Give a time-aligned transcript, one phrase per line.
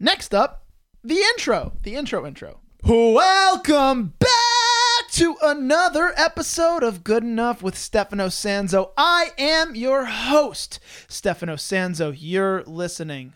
[0.00, 0.64] Next up,
[1.04, 1.72] the intro.
[1.82, 2.60] The intro intro.
[2.82, 8.92] Welcome back to another episode of Good Enough with Stefano Sanzo.
[8.96, 12.14] I am your host, Stefano Sanzo.
[12.16, 13.34] You're listening,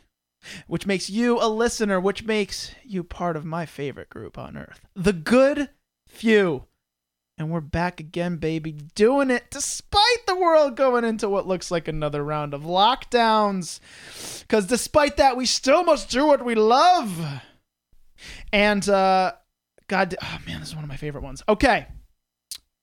[0.66, 4.80] which makes you a listener, which makes you part of my favorite group on earth,
[4.94, 5.68] the Good
[6.08, 6.64] Few.
[7.42, 11.88] And we're back again, baby, doing it despite the world going into what looks like
[11.88, 13.80] another round of lockdowns.
[14.42, 17.42] Because despite that, we still must do what we love.
[18.52, 19.32] And, uh,
[19.88, 21.42] God, oh man, this is one of my favorite ones.
[21.48, 21.88] Okay.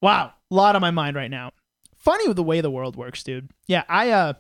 [0.02, 0.34] Wow.
[0.52, 1.54] A lot on my mind right now.
[1.96, 3.52] Funny with the way the world works, dude.
[3.66, 4.34] Yeah, I, uh,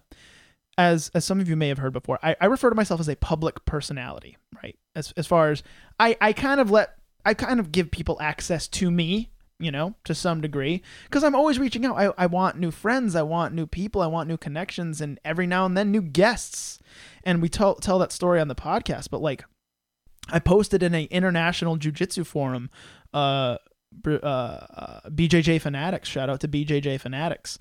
[0.78, 3.08] as as some of you may have heard before, I, I refer to myself as
[3.08, 4.78] a public personality, right?
[4.98, 5.64] As as far as
[5.98, 9.96] I, I kind of let I kind of give people access to me you know,
[10.06, 11.98] to some degree, because I'm always reaching out.
[11.98, 15.46] I, I want new friends, I want new people, I want new connections, and every
[15.46, 16.80] now and then new guests.
[17.24, 19.44] And we tell tell that story on the podcast, but like,
[20.30, 22.70] I posted in a international jujitsu forum,
[23.14, 23.58] uh,
[24.08, 26.08] uh, uh, BJJ Fanatics.
[26.08, 27.60] Shout out to BJJ Fanatics.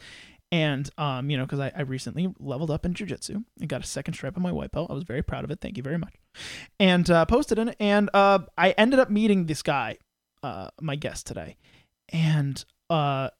[0.50, 3.86] And um, you know, because I, I recently leveled up in jujitsu and got a
[3.86, 4.90] second stripe on my white belt.
[4.90, 5.60] I was very proud of it.
[5.60, 6.14] Thank you very much.
[6.78, 9.98] And uh, posted in it, and uh, I ended up meeting this guy,
[10.42, 11.56] uh, my guest today
[12.10, 13.30] and uh,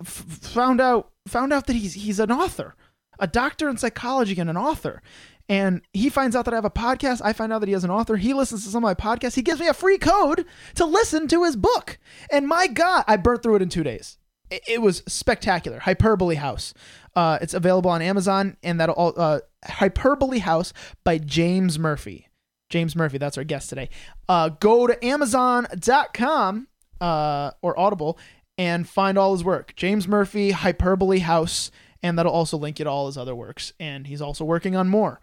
[0.00, 2.74] f- found out found out that he's he's an author,
[3.18, 5.02] a doctor in psychology and an author.
[5.48, 7.20] And he finds out that I have a podcast.
[7.24, 8.16] I find out that he has an author.
[8.16, 9.34] He listens to some of my podcasts.
[9.34, 11.98] He gives me a free code to listen to his book.
[12.30, 14.16] And my God, I burnt through it in two days.
[14.48, 15.80] It, it was spectacular.
[15.80, 16.72] Hyperbole House.
[17.16, 22.28] Uh, it's available on Amazon, and that'll all uh, Hyperbole House by James Murphy.
[22.68, 23.90] James Murphy, that's our guest today.
[24.28, 26.68] Uh, go to Amazon.com
[27.00, 28.18] uh, or Audible
[28.58, 29.74] and find all his work.
[29.74, 31.70] James Murphy, Hyperbole House,
[32.02, 33.72] and that'll also link you to all his other works.
[33.80, 35.20] And he's also working on more.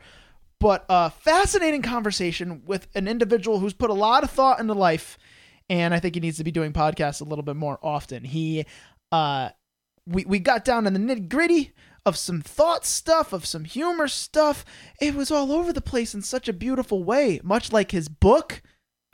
[0.59, 5.19] But a fascinating conversation with an individual who's put a lot of thought into life,
[5.69, 8.23] and I think he needs to be doing podcasts a little bit more often.
[8.23, 8.66] He,
[9.12, 9.50] uh,
[10.07, 11.73] we we got down to the nitty gritty
[12.07, 14.66] of some thought stuff, of some humor stuff.
[15.00, 18.63] It was all over the place in such a beautiful way, much like his book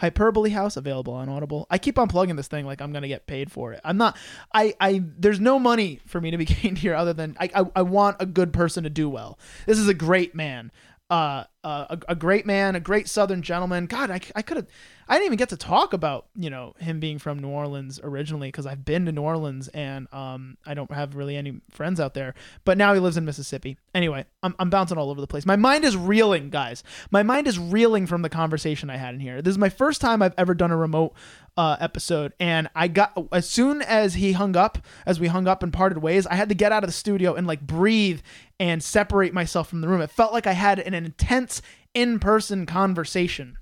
[0.03, 1.65] Hyperbole House available on Audible.
[1.69, 3.79] I keep on plugging this thing like I'm gonna get paid for it.
[3.85, 4.17] I'm not.
[4.53, 4.73] I.
[4.81, 5.01] I.
[5.17, 7.49] There's no money for me to be gained here other than I.
[7.55, 9.39] I, I want a good person to do well.
[9.65, 10.73] This is a great man.
[11.09, 13.85] Uh, a, a great man, a great Southern gentleman.
[13.85, 14.67] God, I, I could have,
[15.07, 18.49] I didn't even get to talk about you know him being from New Orleans originally
[18.49, 22.13] because I've been to New Orleans and um I don't have really any friends out
[22.13, 22.35] there.
[22.65, 23.77] But now he lives in Mississippi.
[23.93, 25.45] Anyway, I'm I'm bouncing all over the place.
[25.45, 26.83] My mind is reeling, guys.
[27.11, 29.41] My mind is reeling from the conversation I had in here.
[29.41, 31.13] This is my first time I've ever done a remote
[31.55, 35.63] uh, episode, and I got as soon as he hung up, as we hung up
[35.63, 38.21] and parted ways, I had to get out of the studio and like breathe
[38.59, 40.01] and separate myself from the room.
[40.01, 41.52] It felt like I had an intense
[41.93, 43.57] in person conversation.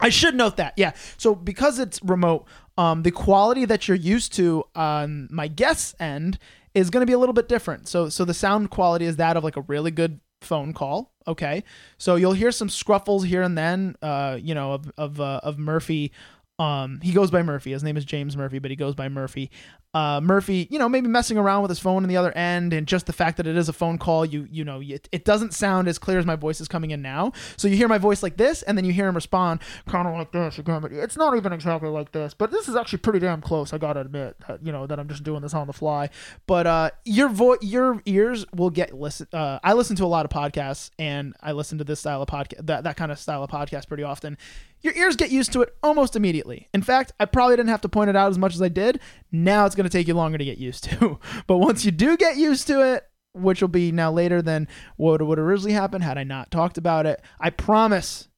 [0.00, 0.92] I should note that, yeah.
[1.18, 2.46] So because it's remote,
[2.78, 6.38] um, the quality that you're used to on my guest's end
[6.74, 7.88] is going to be a little bit different.
[7.88, 11.12] So so the sound quality is that of like a really good phone call.
[11.26, 11.64] Okay,
[11.98, 15.58] so you'll hear some scruffles here and then, uh, you know, of of uh, of
[15.58, 16.12] Murphy
[16.60, 17.72] um, he goes by Murphy.
[17.72, 19.50] His name is James Murphy, but he goes by Murphy.
[19.94, 22.86] Uh, Murphy, you know, maybe messing around with his phone on the other end, and
[22.86, 25.54] just the fact that it is a phone call, you you know, it, it doesn't
[25.54, 27.32] sound as clear as my voice is coming in now.
[27.56, 30.14] So you hear my voice like this, and then you hear him respond kind of
[30.14, 30.60] like this.
[30.60, 33.72] It's not even exactly like this, but this is actually pretty damn close.
[33.72, 36.10] I gotta admit, that, you know, that I'm just doing this on the fly.
[36.46, 39.28] But uh, your voice, your ears will get listen.
[39.32, 42.28] Uh, I listen to a lot of podcasts, and I listen to this style of
[42.28, 44.36] podcast, that that kind of style of podcast pretty often
[44.82, 46.68] your ears get used to it almost immediately.
[46.72, 49.00] In fact, I probably didn't have to point it out as much as I did.
[49.30, 51.18] Now it's going to take you longer to get used to.
[51.46, 55.22] but once you do get used to it, which will be now later than what
[55.22, 58.28] would originally happen had I not talked about it, I promise,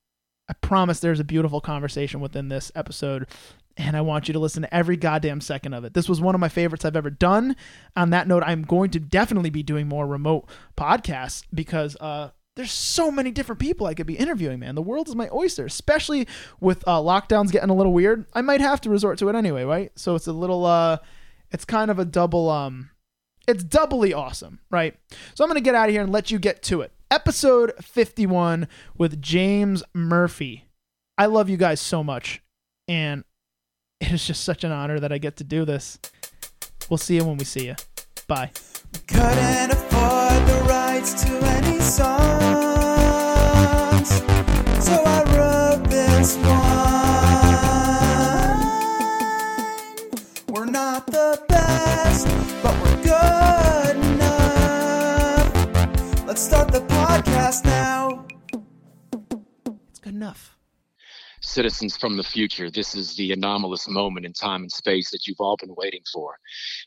[0.49, 3.27] I promise there's a beautiful conversation within this episode.
[3.79, 5.95] And I want you to listen to every goddamn second of it.
[5.95, 7.57] This was one of my favorites I've ever done.
[7.97, 10.47] On that note, I'm going to definitely be doing more remote
[10.77, 14.75] podcasts because uh, there's so many different people I could be interviewing, man.
[14.75, 16.27] The world is my oyster, especially
[16.61, 18.27] with uh, lockdowns getting a little weird.
[18.35, 19.91] I might have to resort to it anyway, right?
[19.97, 20.99] So it's a little, uh,
[21.51, 22.91] it's kind of a double, um,
[23.49, 24.95] it's doubly awesome, right?
[25.35, 26.93] So I'm to get out of here and let you get to it.
[27.11, 30.67] Episode 51 with James Murphy.
[31.19, 32.43] I love you guys so much,
[32.89, 33.25] and
[34.01, 35.99] it is just such an honor that I get to do this.
[36.89, 37.77] We'll see you when we see you.
[38.27, 38.51] Bye
[41.03, 42.09] to any songs,
[44.79, 46.55] so I wrote this one.
[50.55, 52.29] We're not the best,
[52.63, 55.53] but we're good enough.
[56.25, 58.25] Let's start the podcast now.
[59.91, 60.57] It's good enough
[61.41, 62.71] citizens from the future.
[62.71, 66.39] This is the anomalous moment in time and space that you've all been waiting for.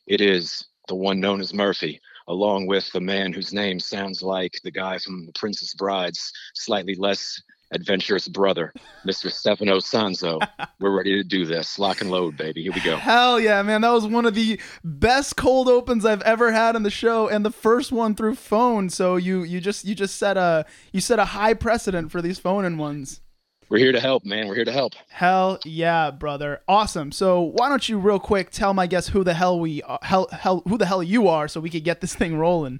[0.07, 4.59] It is the one known as Murphy, along with the man whose name sounds like
[4.63, 7.41] the guy from The Princess Bride's slightly less
[7.71, 8.73] adventurous brother,
[9.05, 9.31] Mr.
[9.31, 10.39] Stefano Sanzo.
[10.79, 11.77] We're ready to do this.
[11.77, 12.63] Lock and load, baby.
[12.63, 12.97] Here we go.
[12.97, 13.81] Hell yeah, man.
[13.81, 17.45] That was one of the best cold opens I've ever had on the show and
[17.45, 18.89] the first one through phone.
[18.89, 22.39] So you you just you just set a you set a high precedent for these
[22.39, 23.21] phone in ones.
[23.67, 24.47] We're here to help, man.
[24.47, 24.93] We're here to help.
[25.09, 26.61] Hell yeah, brother.
[26.67, 27.11] Awesome.
[27.11, 30.27] So why don't you real quick tell my guests who the hell we are, hell,
[30.31, 32.79] hell who the hell you are so we could get this thing rolling.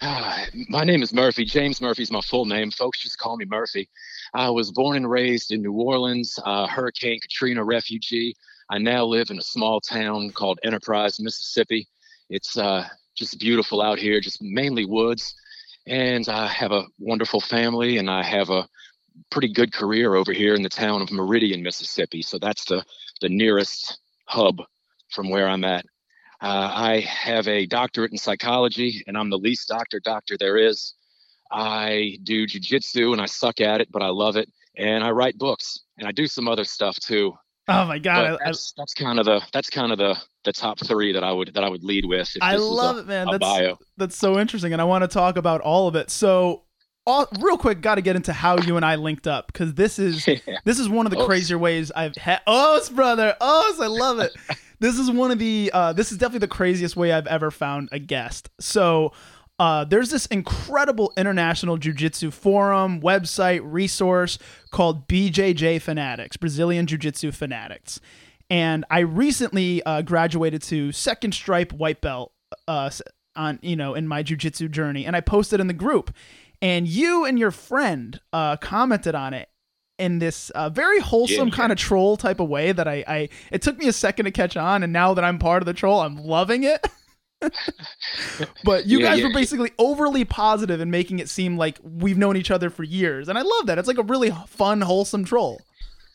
[0.00, 1.44] Ah, my name is Murphy.
[1.44, 2.70] James Murphy's my full name.
[2.70, 3.88] Folks just call me Murphy.
[4.34, 8.34] I was born and raised in New Orleans, uh, Hurricane Katrina refugee.
[8.70, 11.88] I now live in a small town called Enterprise, Mississippi.
[12.30, 12.86] It's uh,
[13.16, 15.34] just beautiful out here, just mainly woods.
[15.86, 18.68] And I have a wonderful family, and I have a
[19.30, 22.22] pretty good career over here in the town of Meridian, Mississippi.
[22.22, 22.84] So that's the,
[23.20, 24.62] the nearest hub
[25.10, 25.84] from where I'm at.
[26.40, 30.94] Uh, I have a doctorate in psychology, and I'm the least doctor doctor there is.
[31.50, 34.48] I do jujitsu, and I suck at it, but I love it.
[34.76, 37.34] And I write books, and I do some other stuff too.
[37.70, 41.12] Oh my god, that's, that's, kind of the that's kind of the the top three
[41.12, 42.34] that I would that I would lead with.
[42.40, 43.26] I love a, it, man.
[43.30, 43.78] That's bio.
[43.98, 46.08] that's so interesting, and I want to talk about all of it.
[46.08, 46.62] So
[47.08, 49.98] all, real quick, got to get into how you and I linked up because this
[49.98, 50.58] is yeah.
[50.64, 52.42] this is one of the crazier ways I've had.
[52.46, 54.32] Oh, brother, oh, I love it.
[54.78, 57.88] this is one of the uh, this is definitely the craziest way I've ever found
[57.90, 58.50] a guest.
[58.60, 59.12] So.
[59.60, 64.38] Uh, there's this incredible international jiu-jitsu forum website resource
[64.70, 67.98] called bjj fanatics brazilian jiu-jitsu fanatics
[68.48, 72.30] and i recently uh, graduated to second stripe white belt
[72.68, 72.88] uh,
[73.34, 76.14] on you know in my jiu-jitsu journey and i posted in the group
[76.60, 79.48] and you and your friend uh, commented on it
[79.98, 83.28] in this uh, very wholesome yeah, kind of troll type of way that I, I
[83.50, 85.74] it took me a second to catch on and now that i'm part of the
[85.74, 86.86] troll i'm loving it.
[88.64, 92.18] But you yeah, guys yeah, were basically overly positive and making it seem like we've
[92.18, 93.78] known each other for years and i love that.
[93.78, 95.60] It's like a really fun wholesome troll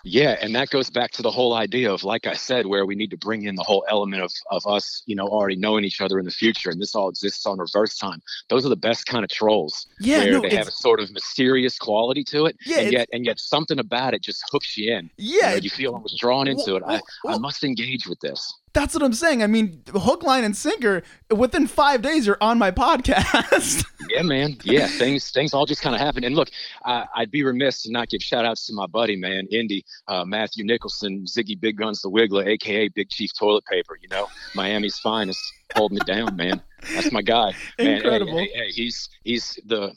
[0.04, 2.96] yeah, and that goes back to the whole idea of, like I said, where we
[2.96, 6.02] need to bring in the whole element of of us, you know, already knowing each
[6.02, 8.22] other in the future, and this all exists on reverse time.
[8.50, 9.88] Those are the best kind of trolls.
[10.00, 12.58] Yeah, where no, they have a sort of mysterious quality to it.
[12.66, 15.10] Yeah, and yet and yet something about it just hooks you in.
[15.18, 16.84] Yeah, you, know, you feel almost drawn into well, it.
[16.86, 18.54] I, well, I must engage with this.
[18.74, 19.44] That's what I'm saying.
[19.44, 21.04] I mean, hook, line, and sinker.
[21.30, 23.86] Within five days, you're on my podcast.
[24.10, 24.58] yeah, man.
[24.64, 26.24] Yeah, things things all just kind of happen.
[26.24, 26.50] And look,
[26.84, 30.26] I, would be remiss to not give shout outs to my buddy, man, Indy, uh,
[30.26, 33.98] Matthew Nicholson, Ziggy Big Guns the Wiggler, aka Big Chief Toilet Paper.
[34.02, 35.40] You know, Miami's finest,
[35.76, 36.60] holding it down, man.
[36.96, 37.54] That's my guy.
[37.78, 38.40] Man, Incredible.
[38.40, 39.94] Hey, hey, hey, he's he's the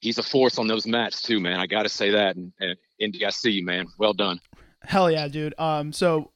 [0.00, 1.60] he's a force on those mats too, man.
[1.60, 2.36] I got to say that.
[2.36, 3.86] And, and Indy, I see you, man.
[3.98, 4.40] Well done.
[4.82, 5.54] Hell yeah, dude.
[5.58, 6.30] Um, so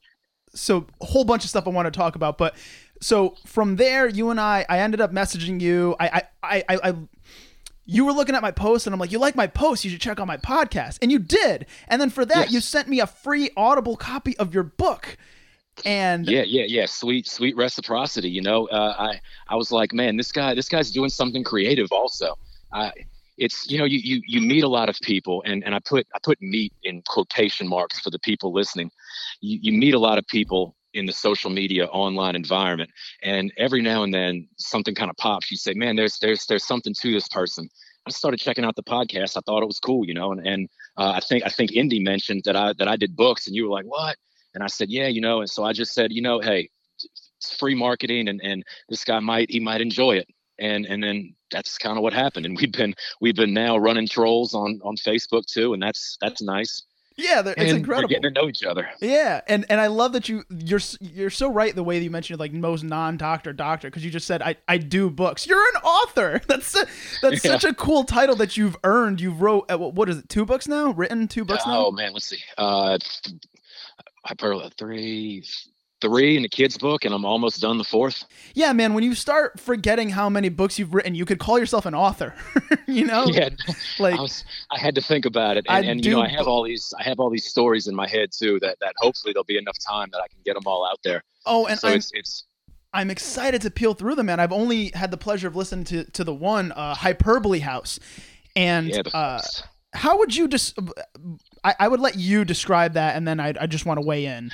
[0.55, 2.55] so a whole bunch of stuff I want to talk about, but
[3.01, 5.95] so from there, you and I, I ended up messaging you.
[5.99, 6.95] I, I, I, I,
[7.85, 9.83] you were looking at my post, and I'm like, you like my post?
[9.83, 11.67] You should check out my podcast, and you did.
[11.87, 12.51] And then for that, yes.
[12.51, 15.17] you sent me a free Audible copy of your book.
[15.83, 18.29] And yeah, yeah, yeah, sweet, sweet reciprocity.
[18.29, 21.91] You know, uh, I, I was like, man, this guy, this guy's doing something creative.
[21.91, 22.37] Also,
[22.71, 22.91] I,
[23.37, 26.07] it's you know you, you you meet a lot of people and and i put
[26.15, 28.91] i put meet in quotation marks for the people listening.
[29.41, 32.89] You, you meet a lot of people in the social media online environment
[33.21, 35.51] and every now and then something kind of pops.
[35.51, 37.69] You say man there's there's there's something to this person.
[38.07, 39.35] I started checking out the podcast.
[39.35, 41.99] I thought it was cool you know and, and uh, i think i think indy
[41.99, 44.15] mentioned that i that i did books and you were like what?
[44.53, 46.69] And i said yeah you know and so i just said you know hey
[47.45, 50.27] it's free marketing and and this guy might he might enjoy it.
[50.59, 54.07] And and then that's kind of what happened and we've been we've been now running
[54.07, 56.83] trolls on on facebook too and that's that's nice
[57.17, 58.09] yeah, it's and incredible.
[58.09, 58.89] We're getting to know each other.
[58.99, 62.11] Yeah, and and I love that you you're you're so right the way that you
[62.11, 65.47] mentioned like most non-doctor doctor because you just said I I do books.
[65.47, 66.41] You're an author.
[66.47, 66.85] That's a,
[67.21, 67.51] that's yeah.
[67.51, 69.21] such a cool title that you've earned.
[69.21, 70.29] You've wrote uh, what is it?
[70.29, 70.91] Two books now?
[70.91, 71.87] Written two books now?
[71.87, 72.39] Oh man, let's see.
[72.57, 72.97] Uh,
[74.25, 75.43] I probably three
[76.05, 79.15] three in the kids book and i'm almost done the fourth yeah man when you
[79.15, 82.33] start forgetting how many books you've written you could call yourself an author
[82.87, 83.49] you know yeah
[83.99, 86.47] like I, was, I, had to think about it and, and you know i have
[86.47, 89.45] all these i have all these stories in my head too that that hopefully there'll
[89.45, 91.95] be enough time that i can get them all out there oh and so I'm,
[91.95, 92.45] it's it's
[92.93, 94.39] I'm excited to peel through them, man.
[94.39, 97.99] I've only had the pleasure of listening to to the one uh, Hyperbole House,
[98.55, 99.41] and yeah, uh,
[99.93, 100.79] how would you just?
[101.61, 104.25] I, I would let you describe that, and then I I just want to weigh
[104.25, 104.49] in.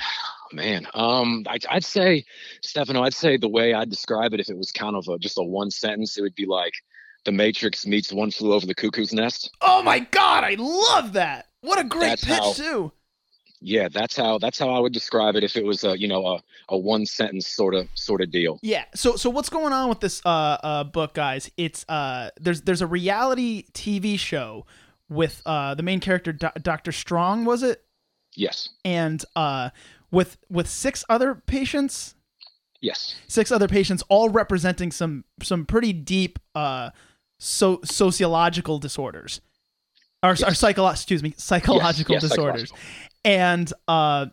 [0.52, 0.86] Man.
[0.94, 2.24] Um, I, would say,
[2.62, 5.38] Stefano, I'd say the way I'd describe it, if it was kind of a, just
[5.38, 6.74] a one sentence, it would be like
[7.24, 9.50] The Matrix meets One Flew Over the Cuckoo's Nest.
[9.60, 11.46] Oh my God, I love that!
[11.60, 12.92] What a great That's pitch, how, too.
[13.64, 16.26] Yeah, that's how that's how I would describe it if it was a you know
[16.26, 18.58] a, a one sentence sort of sort of deal.
[18.60, 18.84] Yeah.
[18.94, 21.48] So so what's going on with this uh, uh book, guys?
[21.56, 24.66] It's uh there's there's a reality TV show
[25.08, 26.90] with uh the main character Do- Dr.
[26.90, 27.84] Strong, was it?
[28.34, 28.68] Yes.
[28.84, 29.70] And uh
[30.12, 32.14] with with six other patients,
[32.80, 33.16] Yes.
[33.28, 36.90] six other patients, all representing some some pretty deep uh
[37.40, 39.40] so sociological disorders.
[40.22, 40.58] Or, or Yes.
[40.60, 42.70] psycho excuse me, psychological yes, disorders.
[42.70, 42.78] psychological.
[43.24, 44.26] and uh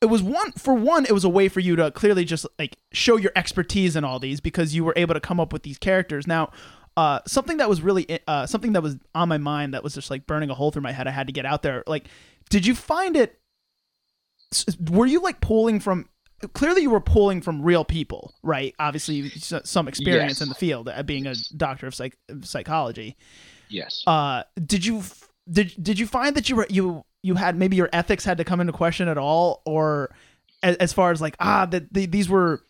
[0.00, 2.76] it was one for one it was a way for you to clearly just like
[2.92, 5.78] show your expertise in all these because you were able to come up with these
[5.78, 6.50] characters now
[6.98, 10.10] uh something that was really uh something that was on my mind that was just
[10.10, 12.06] like burning a hole through my head i had to get out there like
[12.50, 13.40] did you find it
[14.90, 16.08] were you like pulling from
[16.52, 18.74] clearly you were pulling from real people right?
[18.78, 20.40] Obviously some experience Yes.
[20.42, 23.16] in the field uh, being a doctor of psych- psychology.
[23.68, 24.02] Yes.
[24.06, 25.02] uh did you
[25.50, 28.44] did did you find that you were you you had maybe your ethics had to
[28.44, 29.62] come into question at all?
[29.64, 30.14] Or
[30.62, 32.60] as, as far as like ah that the, these were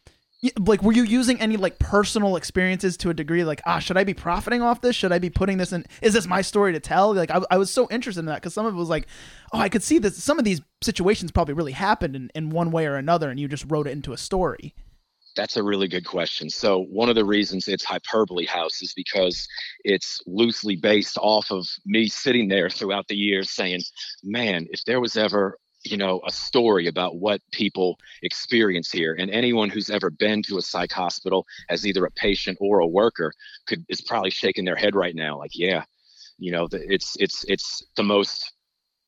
[0.58, 4.04] like were you using any like personal experiences to a degree like ah should i
[4.04, 4.94] be profiting off this?
[4.94, 7.14] Should i be putting this in is this my story to tell?
[7.14, 9.06] Like i, I was so interested in that because some of it was like
[9.54, 12.70] oh i could see that some of these situations probably really happened in, in one
[12.70, 14.74] way or another and you just wrote it into a story
[15.36, 16.48] That's a really good question.
[16.48, 19.48] So one of the reasons it's Hyperbole House is because
[19.82, 23.80] it's loosely based off of me sitting there throughout the years saying,
[24.22, 29.30] man, if there was ever you know a story about what people experience here and
[29.30, 33.32] anyone who's ever been to a psych hospital as either a patient or a worker
[33.66, 35.84] could is probably shaking their head right now like yeah
[36.38, 38.52] you know the, it's it's it's the most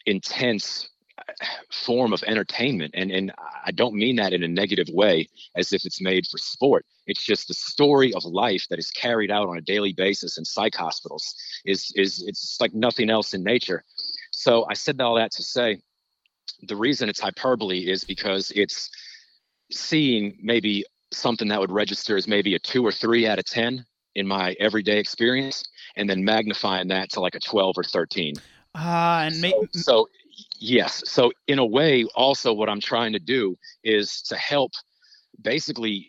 [0.07, 1.33] intense uh,
[1.73, 3.33] form of entertainment and and
[3.65, 6.85] I don't mean that in a negative way as if it's made for sport.
[7.07, 10.45] It's just the story of life that is carried out on a daily basis in
[10.45, 11.35] psych hospitals
[11.65, 13.83] is is it's like nothing else in nature.
[14.31, 15.81] So I said all that to say
[16.63, 18.91] the reason it's hyperbole is because it's
[19.71, 23.85] seeing maybe something that would register as maybe a two or three out of 10
[24.15, 25.65] in my everyday experience
[25.97, 28.35] and then magnifying that to like a 12 or 13
[28.77, 30.09] ah and ma- so, so
[30.59, 31.03] yes.
[31.07, 34.73] So in a way also what i'm trying to do is to help
[35.41, 36.09] basically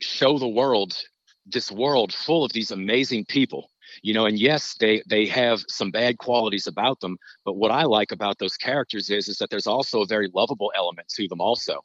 [0.00, 0.96] show the world
[1.46, 3.70] this world full of these amazing people
[4.02, 7.82] you know and yes they they have some bad qualities about them but what i
[7.82, 11.40] like about those characters is is that there's also a very lovable element to them
[11.40, 11.80] also.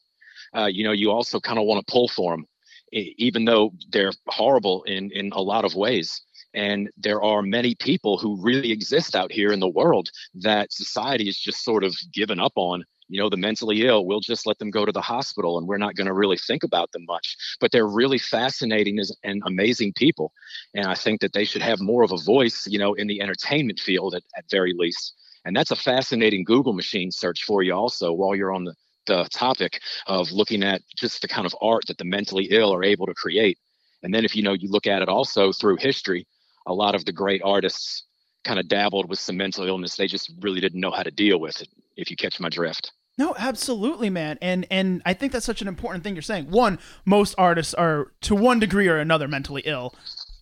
[0.56, 2.46] Uh, you know you also kind of want to pull for them
[2.92, 6.22] even though they're horrible in in a lot of ways
[6.58, 11.28] and there are many people who really exist out here in the world that society
[11.28, 12.84] has just sort of given up on.
[13.10, 15.78] You know the mentally ill we'll just let them go to the hospital and we're
[15.78, 17.38] not going to really think about them much.
[17.62, 20.34] But they're really fascinating and amazing people.
[20.74, 23.22] And i think that they should have more of a voice you know in the
[23.22, 25.14] entertainment field at, at very least.
[25.46, 29.24] And that's a fascinating google machine search for you also while you're on the, the
[29.32, 33.06] topic of looking at just the kind of art that the mentally ill are able
[33.06, 33.58] to create.
[34.04, 36.28] And then if you know you look at it also through history
[36.68, 38.04] a lot of the great artists
[38.44, 41.40] kind of dabbled with some mental illness they just really didn't know how to deal
[41.40, 44.38] with it if you catch my drift No, absolutely, man.
[44.44, 46.52] And and I think that's such an important thing you're saying.
[46.52, 49.96] One, most artists are to one degree or another mentally ill.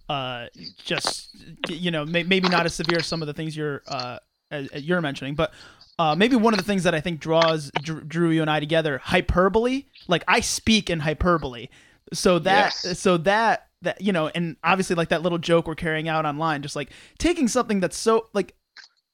[0.10, 0.48] Uh,
[0.84, 1.30] just
[1.70, 4.18] you know, may, maybe not as severe as some of the things you're uh
[4.52, 5.54] as, as you're mentioning, but
[5.98, 8.60] uh, maybe one of the things that I think draws drew, drew you and I
[8.60, 9.86] together, hyperbole.
[10.10, 11.70] Like I speak in hyperbole,
[12.12, 13.00] so that Yes.
[13.00, 16.62] so that that you know, and obviously like that little joke we're carrying out online,
[16.62, 18.56] just like taking something that's so like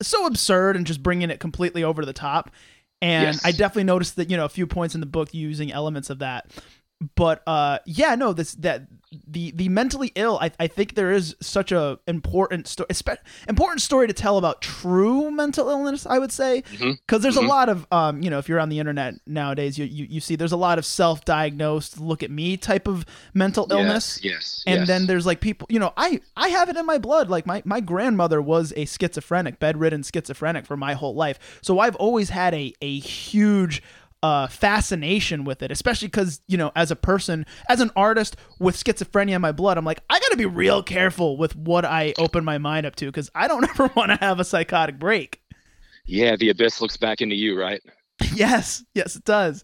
[0.02, 2.50] so absurd and just bringing it completely over to the top.
[3.02, 3.46] And Yes.
[3.46, 6.20] I definitely noticed that you know a few points in the book using elements of
[6.20, 6.52] that.
[7.16, 8.84] But uh, yeah, no, this that
[9.28, 10.38] the the mentally ill.
[10.40, 12.88] I, I think there is such a important story,
[13.50, 16.06] important story to tell about true mental illness.
[16.06, 17.46] I would say because there's Mhm.
[17.46, 20.20] a lot of um, you know, if you're on the internet nowadays, you, you you
[20.22, 24.64] see there's a lot of self-diagnosed, look at me type of mental illness yes yes
[24.68, 24.88] and yes.
[24.88, 27.62] then there's like people you know i i have it in my blood like my
[27.66, 32.54] my grandmother was a schizophrenic bedridden schizophrenic for my whole life so i've always had
[32.54, 33.82] a a huge
[34.24, 38.76] uh fascination with it especially because you know as a person as an artist with
[38.76, 42.44] schizophrenia in my blood i'm like i gotta be real careful with what i open
[42.46, 45.42] my mind up to because i don't ever want to have a psychotic break.
[46.06, 47.82] Yeah the abyss looks back into you right?
[48.36, 49.64] Yes yes it does.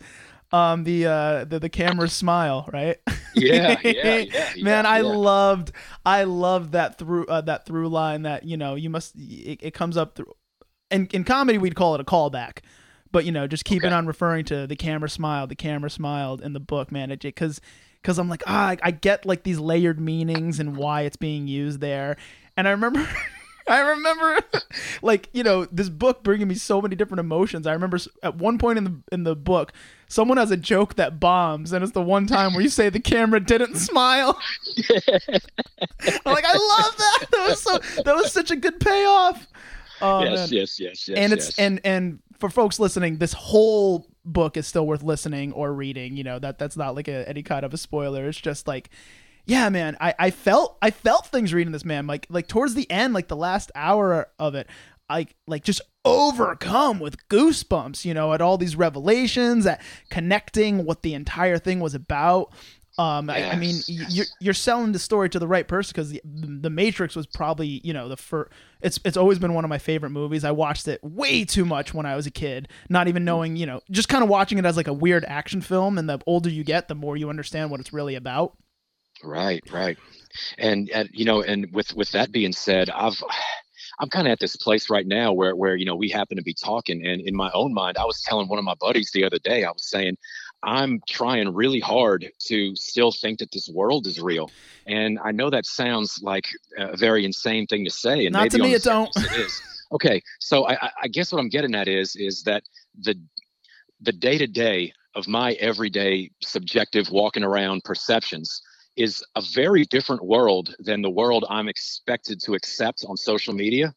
[0.52, 2.98] Um the uh the, the camera smile right?
[3.36, 5.04] Yeah yeah, yeah man yeah, i yeah.
[5.04, 5.72] loved
[6.04, 9.74] i loved that through uh, that through line that you know you must it, it
[9.76, 10.34] comes up through
[10.90, 12.60] in, in comedy we'd call it a callback
[13.18, 13.96] but you know just keeping Okay.
[13.96, 17.60] on referring to the camera smiled the camera smiled in the book man it because
[18.00, 21.48] because i'm like ah I, I get like these layered meanings and why it's being
[21.48, 22.16] used there
[22.56, 23.10] and i remember
[23.70, 24.40] I remember,
[25.02, 27.68] like you know, this book bringing me so many different emotions.
[27.68, 29.74] I remember at one point in the in the book,
[30.08, 33.02] someone has a joke that bombs, and it's the one time where you say the
[33.02, 34.40] camera didn't smile.
[34.88, 35.42] I'm
[36.24, 37.26] like, I love that.
[37.30, 38.04] That was so.
[38.04, 39.46] That was such a good payoff.
[40.02, 41.18] Oh, yes, yes, yes, yes.
[41.18, 41.60] And it's yes.
[41.60, 46.18] and and for folks listening, this whole book is still worth listening or reading.
[46.18, 48.28] You know that that's not like a, any kind of a spoiler.
[48.28, 48.90] It's just like,
[49.46, 49.98] yeah, man.
[50.00, 52.08] I I felt I felt things reading this man.
[52.08, 54.68] Like like towards the end, like the last hour of it,
[55.10, 58.06] I like just overcome with goosebumps.
[58.06, 62.54] You know, at all these revelations, at connecting what the entire thing was about.
[63.00, 63.54] Um, yes.
[63.54, 66.70] I, I, mean, you're you're selling the story to the right person because the, the
[66.70, 68.52] Matrix was probably you know the first.
[68.82, 70.44] It's it's always been one of my favorite movies.
[70.44, 73.68] I watched it way too much when I was a kid, not even knowing you
[73.68, 76.00] know, just kind of watching it as like a weird action film.
[76.00, 78.58] And the older you get, the more you understand what it's really about.
[79.24, 79.98] Right, right,
[80.58, 83.22] and and you know, and with with that being said, I've.
[84.00, 86.44] I'm kind of at this place right now where where you know we happen to
[86.44, 89.24] be talking, and in my own mind, I was telling one of my buddies the
[89.24, 90.18] other day, I was saying,
[90.64, 94.50] I'm trying really hard to still think that this world is real.
[94.88, 96.48] And I know that sounds like
[96.78, 98.26] a very insane thing to say.
[98.26, 99.10] And Not maybe to me, it don't.
[99.16, 99.62] It is.
[99.92, 102.64] Okay, so I, I guess what I'm getting at is is that
[103.00, 103.18] the
[104.02, 108.62] the day to day of my everyday subjective walking around perceptions
[108.98, 113.94] is a very different world than the world I'm expected to accept on social media.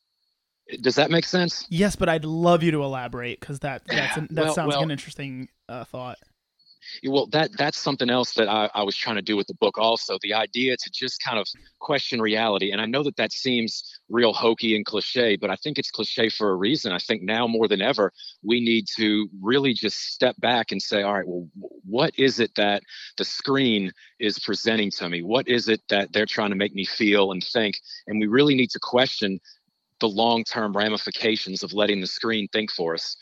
[0.80, 1.66] Does that make sense?
[1.70, 4.78] Yes, but I'd love you to elaborate because that that's an, that well, sounds well,
[4.78, 6.18] like an interesting uh, thought
[7.04, 9.78] well that that's something else that I, I was trying to do with the book
[9.78, 11.47] also the idea to just kind of
[11.78, 15.78] question reality and i know that that seems real hokey and cliche but i think
[15.78, 19.73] it's cliche for a reason i think now more than ever we need to really
[19.73, 21.47] just step back and say all right well
[21.85, 22.82] what is it that
[23.16, 26.85] the screen is presenting to me what is it that they're trying to make me
[26.85, 29.41] feel and think and we really need to question
[30.00, 33.17] the long-term ramifications of letting the screen think for us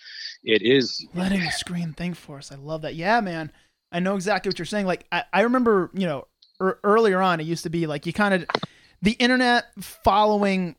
[0.45, 2.53] it is letting the screen think for us.
[2.53, 2.95] I love that.
[2.95, 3.51] Yeah, man.
[3.92, 4.87] I know exactly what you're saying.
[4.87, 6.27] Like I, I remember, you know,
[6.61, 8.46] er, earlier on, it used to be like you kind of
[9.03, 10.77] the internet following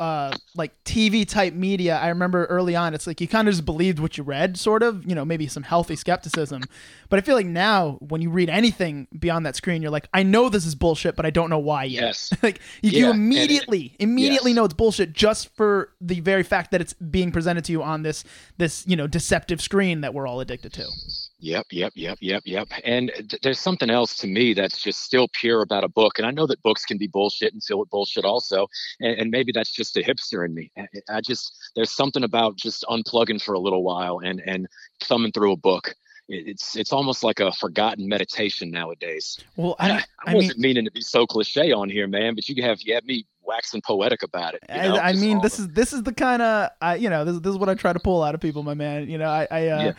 [0.00, 3.64] uh like TV type media, I remember early on, it's like you kind of just
[3.64, 6.62] believed what you read, sort of, you know, maybe some healthy skepticism.
[7.08, 10.22] But I feel like now when you read anything beyond that screen, you're like, I
[10.22, 12.02] know this is bullshit, but I don't know why yet.
[12.02, 12.32] Yes.
[12.42, 14.56] like you, yeah, you immediately, it, immediately yes.
[14.56, 18.02] know it's bullshit just for the very fact that it's being presented to you on
[18.02, 18.24] this
[18.58, 20.86] this, you know, deceptive screen that we're all addicted to.
[21.44, 22.68] Yep, yep, yep, yep, yep.
[22.84, 26.18] And th- there's something else to me that's just still pure about a book.
[26.18, 28.66] And I know that books can be bullshit and filled with bullshit also.
[29.00, 30.72] And, and maybe that's just a hipster in me.
[30.78, 34.66] I, I just there's something about just unplugging for a little while and and
[35.02, 35.94] thumbing through a book
[36.26, 39.38] it's it's almost like a forgotten meditation nowadays.
[39.56, 42.48] Well, I, I, I wasn't mean, meaning to be so cliche on here, man, but
[42.48, 44.62] you have you have me waxing poetic about it.
[44.74, 47.26] You know, I, I mean, this is this is the kind of I you know
[47.26, 49.10] this this is what I try to pull out of people, my man.
[49.10, 49.92] You know, I I uh, yeah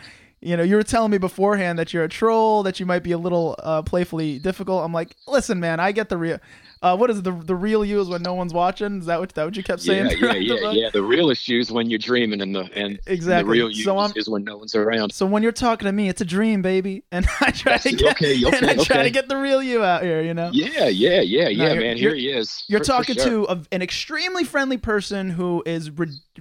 [0.46, 3.10] you know, you were telling me beforehand that you're a troll, that you might be
[3.10, 4.84] a little uh, playfully difficult.
[4.84, 6.38] I'm like, listen, man, I get the real.
[6.86, 9.00] Uh, what is it, the the real you is when no one's watching?
[9.00, 10.08] Is that what that what you kept saying?
[10.20, 10.90] Yeah, yeah, yeah, yeah.
[10.90, 14.00] The real issue is when you're dreaming, and the and exactly the real you so
[14.14, 15.12] is, when no one's around.
[15.12, 17.92] So when you're talking to me, it's a dream, baby, and I try That's, to
[17.92, 20.22] get okay, okay, and I try to get the real you out here.
[20.22, 20.50] You know?
[20.52, 21.96] Yeah, yeah, yeah, yeah, man.
[21.96, 22.62] Here he is.
[22.68, 23.46] You're for, talking for sure.
[23.46, 25.90] to a, an extremely friendly person who is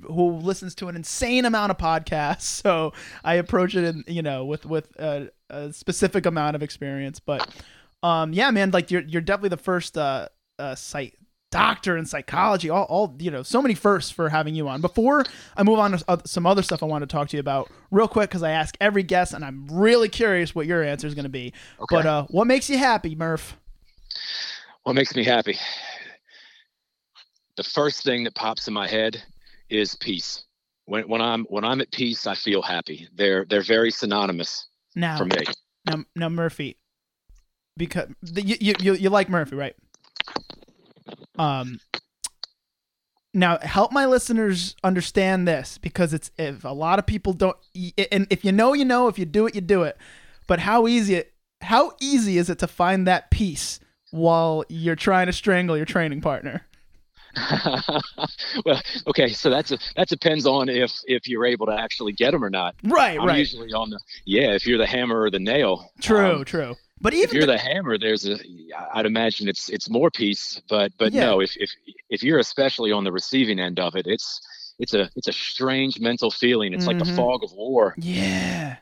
[0.04, 2.42] who listens to an insane amount of podcasts.
[2.66, 7.20] So I approach it, in, you know, with with a, a specific amount of experience,
[7.20, 7.50] but.
[8.04, 10.28] Um, yeah, man, like you're you're definitely the first uh,
[10.60, 11.18] uh, psych
[11.52, 14.82] doctor in psychology, all, all you know, so many firsts for having you on.
[14.82, 15.24] Before
[15.56, 18.10] I move on to some other stuff I want to talk to you about, real
[18.10, 21.24] quick, because I ask every guest, and I'm really curious what your answer is going
[21.24, 21.54] to be.
[21.80, 21.96] Okay.
[21.96, 23.58] But uh, what makes you happy, Murph?
[24.84, 25.58] What makes me happy?
[27.56, 29.24] The first thing that pops in my head
[29.70, 30.44] is peace.
[30.86, 33.08] When, when I'm when I'm at peace, I feel happy.
[33.16, 35.38] They're they're very synonymous now, for me.
[35.88, 36.78] Now, now Murphy,
[37.78, 39.76] because you, you you like Murphy, right?
[41.38, 41.80] Um,
[43.36, 47.58] now help my listeners understand this because it's if a lot of people don't
[48.12, 49.98] and if you know you know if you do it you do it.
[50.48, 53.80] But how easy it how easy is it to find that peace
[54.12, 56.66] while you're trying to strangle your training partner?
[58.66, 62.32] Well okay so that's a that depends on if if you're able to actually get
[62.32, 62.76] them or not.
[62.86, 63.40] Right I'm right.
[63.40, 65.92] usually on the yeah if you're the hammer or the nail.
[66.00, 68.38] True um, true but even if you're the, the, hammer, there's a.
[68.94, 71.26] I'd imagine it's it's more peace, but but yeah.
[71.26, 71.70] no, if if
[72.10, 74.42] if you're especially on the receiving end of it, it's
[74.80, 76.74] it's a it's a strange mental feeling.
[76.74, 76.98] It's mm-hmm.
[76.98, 77.16] like the mm-hmm.
[77.16, 77.96] fog of war.
[77.98, 78.78] Yeah,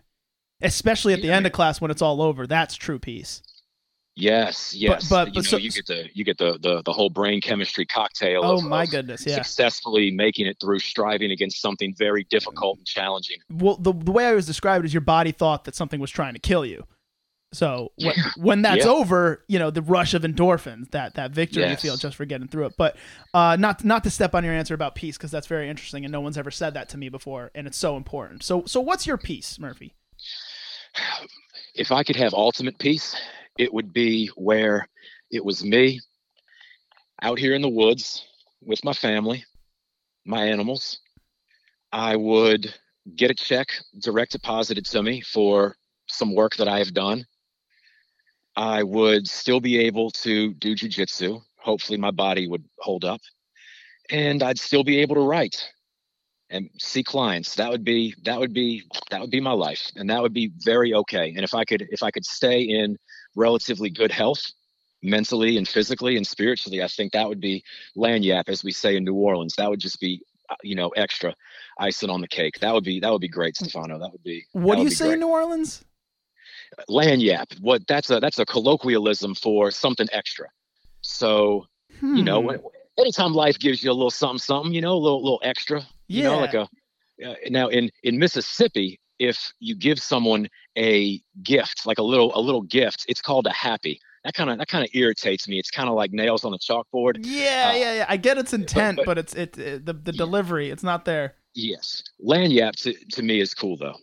[0.62, 2.46] especially at the end of class when it's all over.
[2.46, 3.42] That's true peace.
[4.16, 5.10] Yes, yes.
[5.10, 7.42] but- you but know, so- you get the you get the the, the whole brain
[7.42, 8.42] chemistry cocktail.
[8.44, 9.36] Oh of, my of goodness, yeah.
[9.36, 13.38] Successfully making it through striving against something very difficult and challenging.
[13.50, 16.34] Well, the the way I was described is your body thought that something was trying
[16.34, 16.86] to kill you.
[17.54, 18.92] So when, when that's Yeah.
[18.92, 22.48] over, you know the rush of endorphins, that that victory you feel just for getting
[22.48, 22.74] through it.
[22.78, 22.98] But
[23.34, 26.12] uh, not not to step on your answer about peace because that's very interesting and
[26.12, 28.44] no one's ever said that to me before, and it's so important.
[28.44, 29.94] So so what's your peace, Murphy?
[31.76, 33.16] If I could have ultimate peace,
[33.58, 34.88] it would be where
[35.32, 36.00] it was me
[37.24, 38.24] out here in the woods
[38.62, 39.44] with my family,
[40.24, 41.00] my animals.
[41.92, 42.74] I would
[43.16, 45.76] get a check direct deposited to me for
[46.08, 47.26] some work that I have done.
[48.56, 51.42] I would still be able to do jujitsu.
[51.58, 53.22] Hopefully, my body would hold up,
[54.10, 55.72] and I'd still be able to write
[56.50, 57.56] and see clients.
[57.56, 60.52] That would be that would be that would be my life, and that would be
[60.60, 61.30] very okay.
[61.30, 62.98] And if I could if I could stay in
[63.36, 64.52] relatively good health,
[65.02, 67.64] mentally and physically and spiritually, I think that would be
[67.98, 69.56] lagniappe, as we say in New Orleans.
[69.56, 71.36] That would just be uh, you know extra
[71.80, 72.60] icing on the cake.
[72.60, 73.98] That would be that would be great, Stefano.
[74.00, 75.84] That would be What do you say great in New Orleans?
[76.90, 80.48] Lanyap what that's a that's a colloquialism for something extra
[81.02, 81.66] so
[82.00, 82.56] you know Hmm.
[82.98, 86.24] anytime life gives you a little something something you know a little little extra you
[86.24, 86.68] know like a
[87.26, 92.42] uh, now in in mississippi if you give someone a gift like a little a
[92.42, 95.70] little gift it's called a happy that kind of that kind of irritates me it's
[95.72, 98.06] kind of like nails on a chalkboard yeah, uh, yeah, yeah.
[98.10, 100.18] I get its intent, but, but- it's it, it the the Yeah.
[100.18, 100.70] delivery.
[100.72, 101.36] It's not there.
[101.56, 103.96] Yes, lagniappe to, to me is cool though.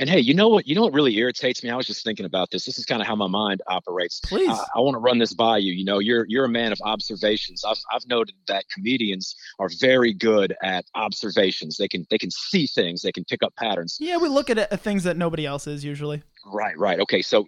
[0.00, 0.66] And hey, you know what?
[0.66, 1.68] You know what really irritates me?
[1.68, 2.64] I was just thinking about this.
[2.64, 4.18] This is kind of how my mind operates.
[4.20, 4.48] Please.
[4.48, 5.74] I, I want to run this by you.
[5.74, 7.66] You know, you're you're a man of observations.
[7.66, 11.76] I've I've noted that comedians are very good at observations.
[11.76, 13.02] They can they can see things.
[13.02, 13.98] They can pick up patterns.
[14.00, 16.22] yeah, we look at it, at things that nobody else is usually.
[16.46, 16.98] Right, right.
[17.00, 17.46] Okay, so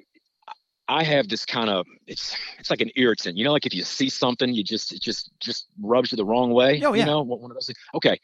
[0.89, 3.39] I have this kind of it's it's like an irritant.
[3.39, 6.27] You know, like if you see something, you just it just just rubs you the
[6.27, 6.83] wrong way.
[6.85, 7.01] Oh, yeah.
[7.01, 7.79] You know, one one of those things.
[7.95, 8.21] Okay.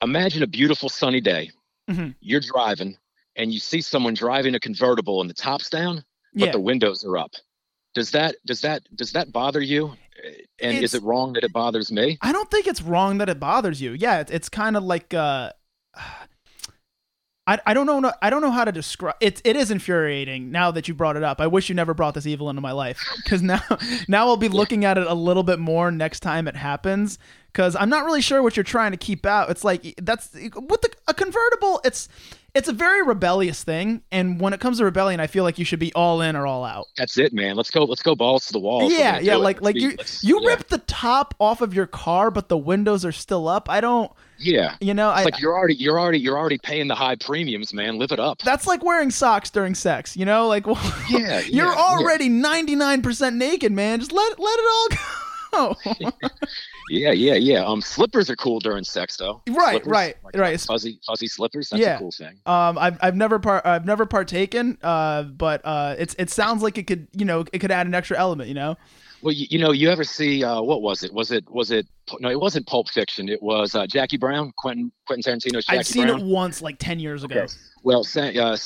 [0.00, 1.50] Imagine a beautiful sunny day.
[1.90, 2.14] Mhm.
[2.20, 2.96] You're driving
[3.36, 6.52] and you see someone driving a convertible and the top's down, but Yeah.
[6.52, 7.32] the windows are up.
[7.94, 9.96] Does that does that does that bother you?
[10.60, 12.18] And It's- is it wrong that it bothers me?
[12.22, 13.92] I don't think it's wrong that it bothers you.
[13.92, 15.50] Yeah, it's, it's kind of like uh,
[17.46, 19.40] I, I don't know I don't know how to describe it.
[19.44, 21.40] It is infuriating now that you brought it up.
[21.40, 23.60] I wish you never brought this evil into my life because now
[24.08, 27.18] now I'll be looking at it a little bit more next time it happens
[27.52, 29.50] because I'm not really sure what you're trying to keep out.
[29.50, 31.80] It's like that's with the, a convertible.
[31.84, 32.08] It's
[32.54, 35.64] it's a very rebellious thing, and when it comes to rebellion, I feel like you
[35.64, 36.86] should be all in or all out.
[36.96, 37.56] That's it, man.
[37.56, 37.84] Let's go.
[37.84, 38.90] Let's go balls to the wall.
[38.90, 40.48] yeah, yeah, like like you you yeah.
[40.50, 43.68] ripped the top off of your car, but the windows are still up.
[43.68, 44.76] I don't, Yeah.
[44.80, 47.98] you know, I like you're already you're already you're already paying the high premiums, man.
[47.98, 48.38] Live it up.
[48.42, 50.16] that's like wearing socks during sex.
[50.16, 50.76] You know, like well,
[51.10, 51.74] Yeah, you're yeah, yeah.
[51.76, 53.98] already nine percent naked, man.
[53.98, 54.66] Just let let it
[55.52, 55.98] all go.
[56.90, 57.64] Yeah, yeah, yeah.
[57.64, 59.42] Um, slippers are cool during sex, though.
[59.48, 60.52] Right, Slippers, right, like, right.
[60.52, 61.70] like fuzzy, fuzzy slippers.
[61.70, 61.96] That's Yeah.
[61.96, 62.38] a cool thing.
[62.46, 64.76] um, I've I've never par- I've never partaken.
[64.82, 67.94] Uh, but uh, it's it sounds like it could you know it could add an
[67.94, 68.48] extra element.
[68.48, 68.76] You know.
[69.22, 71.10] Well, you, you know, you ever see uh, what was it?
[71.14, 71.86] Was it was it?
[72.20, 73.30] No, it wasn't Pulp Fiction.
[73.30, 76.20] It was uh, Jackie Brown, Quentin Quentin Tarantino's Jackie I've seen Brown.
[76.20, 77.40] it once, like ten years ago.
[77.40, 77.52] Okay.
[77.82, 78.56] Well, uh,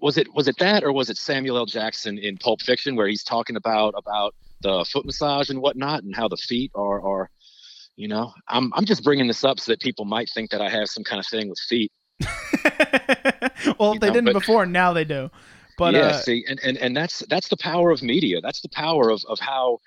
[0.00, 1.66] was it was it that or was it Samuel L.
[1.66, 6.14] Jackson in Pulp Fiction where he's talking about about the foot massage and whatnot and
[6.14, 7.30] how the feet are are,
[7.96, 10.68] you know, I'm I'm just bringing this up so that people might think that I
[10.68, 11.90] have some kind of thing with feet.
[13.78, 15.30] well, if they know, didn't but- before, now they do.
[15.78, 18.40] But yeah, uh, see, and, and and that's that's the power of media.
[18.40, 19.78] That's the power of of how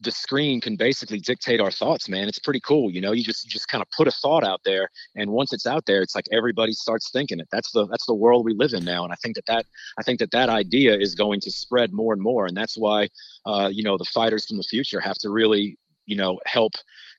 [0.00, 2.28] the screen can basically dictate our thoughts, man.
[2.28, 3.12] It's pretty cool, you know.
[3.12, 5.86] You just you just kind of put a thought out there, and once it's out
[5.86, 7.48] there, it's like everybody starts thinking it.
[7.50, 9.66] That's the that's the world we live in now, and I think that that
[9.98, 13.08] I think that that idea is going to spread more and more, and that's why
[13.44, 16.74] uh, you know the fighters from the future have to really you know help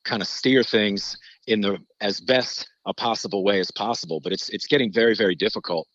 [0.05, 4.19] kind of steer things in the as best a possible way as possible.
[4.19, 5.87] But it's it's getting very very difficult.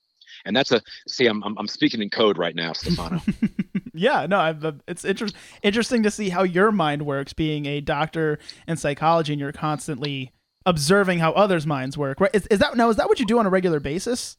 [0.45, 1.27] And that's a see.
[1.27, 3.21] I'm I'm, I'm speaking in code right now, Stefano.
[3.95, 5.29] yeah, no, I've, it's inter-
[5.63, 10.33] interesting to see how your mind works, being a doctor in psychology, and you're constantly
[10.67, 12.21] observing how others' minds work.
[12.21, 12.31] Right?
[12.35, 12.89] Is, is that now?
[12.89, 14.37] Is that what you do on a regular basis?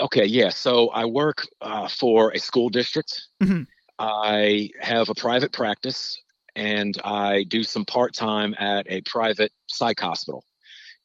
[0.00, 0.48] okay, yeah.
[0.48, 3.22] So I work uh, for a school district.
[3.42, 3.66] Mhm.
[3.98, 6.20] I have a private practice,
[6.56, 10.44] and I do some part time at a private psych hospital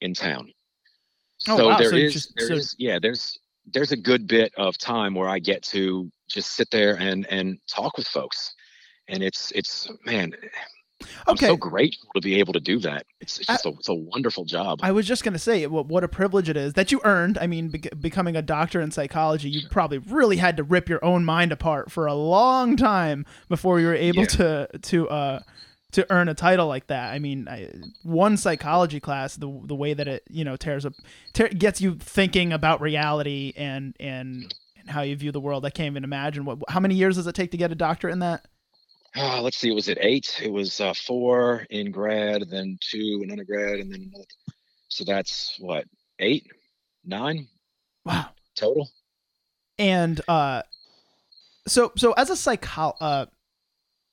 [0.02, 0.52] in town.
[1.48, 1.78] Oh, so wow.
[1.78, 3.38] there So is, just- there so- is- yeah, there's
[3.72, 7.60] there's a good bit of time where I get to just sit there and and
[7.68, 8.54] talk with folks,
[9.08, 10.34] and it's it's man,
[11.28, 11.48] Okay.
[11.48, 13.06] I'm so grateful to be able to do that.
[13.22, 14.80] It's, it's just a, it's a wonderful job.
[14.82, 17.38] I was just going to say what, what a privilege it is that you earned.
[17.38, 21.04] I mean, be- becoming a doctor in psychology, you probably really had to rip your
[21.04, 24.26] own mind apart for a long time before you were able Yeah.
[24.28, 25.40] to to uh
[25.92, 27.12] to earn a title like that.
[27.14, 27.68] I mean, I,
[28.04, 30.94] one psychology class, the the way that it you know tears up,
[31.34, 35.66] tear, gets you thinking about reality and and and how you view the world.
[35.66, 36.60] I can't even imagine what.
[36.70, 38.46] How many years does it take to get a doctorate in that?
[39.16, 40.40] Uh, let's see, it was at eight.
[40.44, 44.26] It was uh, four in grad, then two in undergrad, and then another.
[44.88, 45.86] So that's what
[46.20, 46.48] eight,
[47.06, 47.48] nine
[48.06, 48.30] Wow.
[48.56, 48.90] total.
[49.78, 50.62] and uh
[51.68, 53.26] so so as a psycho uh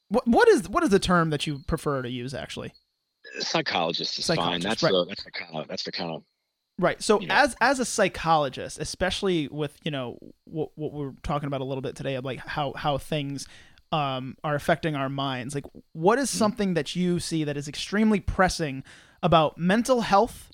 [0.09, 2.73] what what is what is the term that you prefer to use actually
[3.41, 4.61] Psychologist is fine.
[4.61, 4.93] That's right.
[4.93, 6.23] the that's the kind of that's the kind of
[6.79, 7.35] right so You know.
[7.35, 11.83] as as a psychologist especially with you know what what we're talking about a little
[11.83, 13.49] bit today of like how how things
[13.93, 16.25] um are affecting our minds like what Mm-hmm.
[16.39, 18.83] something that you see that is extremely pressing
[19.23, 20.51] about mental health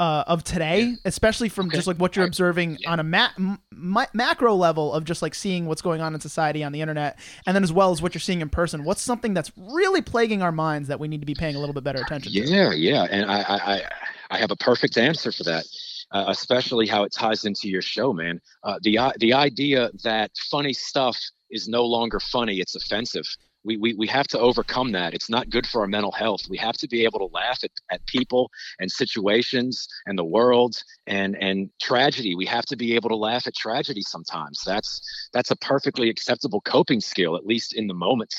[0.00, 1.76] uh, of today, especially from Okay.
[1.76, 2.90] just like what you're I- observing yeah.
[2.90, 6.72] on a ma- macro level of just like seeing what's going on in society on
[6.72, 8.82] the internet, and then as well as what you're seeing in person.
[8.82, 11.74] What's something that's really plaguing our minds that we need to be paying a little
[11.74, 12.38] bit better attention to?
[12.40, 13.82] Yeah, yeah, and I, I, I,
[14.30, 15.66] I have a perfect answer for that,
[16.10, 18.40] uh, especially how it ties into your show, man.
[18.64, 21.16] Uh, the i- the idea that funny stuff
[21.52, 23.26] is no longer funny; it's offensive.
[23.64, 25.14] We, we, we have to overcome that.
[25.14, 26.40] It's not good for our mental health.
[26.50, 30.74] We have to be able to laugh at, at people and situations and the world
[31.06, 32.34] and and tragedy.
[32.34, 34.60] We have to be able to laugh at tragedy sometimes.
[34.66, 35.00] That's
[35.32, 38.34] that's a perfectly acceptable coping skill, at least in the moment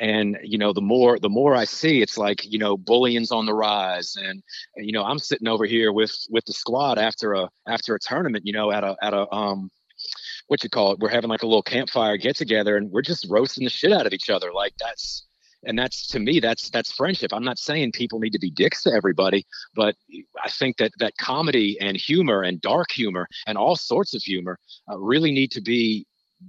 [0.00, 3.46] and you know the more the more i see it's like you know bullying's on
[3.46, 4.42] the rise and
[4.76, 8.46] you know i'm sitting over here with with the squad after a after a tournament
[8.46, 9.70] you know at a at a um
[10.50, 13.24] what you call it we're having like a little campfire get together and we're just
[13.30, 14.52] roasting the shit out of each other.
[14.52, 15.28] Like that's
[15.64, 17.32] and that's to me that's that's friendship.
[17.32, 19.94] I'm not saying people need to be dicks to everybody but
[20.44, 24.58] i think that that comedy and humor and dark humor and all sorts of humor
[24.90, 26.06] uh, really need to be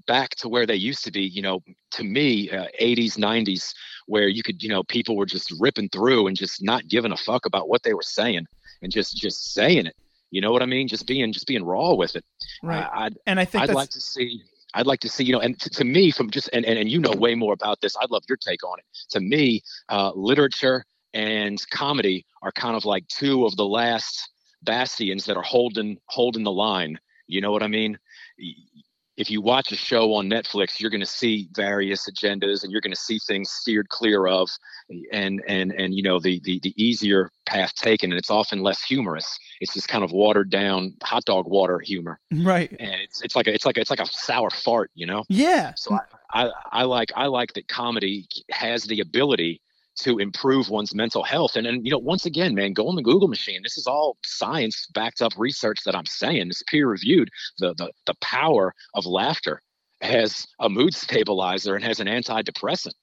[0.08, 1.62] back to where they used to be you know
[1.92, 3.74] to me uh, 80s 90s
[4.08, 7.18] where you could you know people were just ripping through and just not giving a
[7.18, 8.46] fuck about what they were saying
[8.82, 9.96] and just just saying it
[10.32, 10.88] you know what i mean?
[10.88, 12.26] Just being just being raw with it.
[12.64, 12.88] Right.
[12.94, 14.42] I'd, and I think I'd that's like to see
[14.74, 16.90] i'd like to see you know and to, to me from just and, and and
[16.90, 18.86] you know way more about this i'd love your take on it.
[19.10, 24.30] To me uh, literature and comedy are kind of like two of the last
[24.64, 26.98] bastions that are holding holding the line.
[27.28, 27.98] You know what i mean
[29.18, 32.82] if you watch a show on Netflix, you're going to see various agendas, and you're
[32.82, 34.50] going to see things steered clear of,
[35.12, 38.82] and and and you know the the the easier path taken, and it's often less
[38.84, 39.38] humorous.
[39.60, 42.72] It's just kind of watered down hot dog water humor, right.
[42.80, 45.24] and it's it's like a, it's like a, it's like a sour fart, you know.
[45.28, 45.74] Yeah.
[45.76, 45.98] So
[46.32, 49.62] I, I I like I like that comedy has the ability
[49.98, 51.56] to improve one's mental health.
[51.56, 53.62] And and you know, once again, man, go on the Google machine.
[53.64, 56.48] This is all science backed up research that I'm saying.
[56.48, 57.30] It's peer reviewed.
[57.60, 59.62] The the the power of laughter
[60.02, 62.94] has a mood stabilizer and has an antidepressant.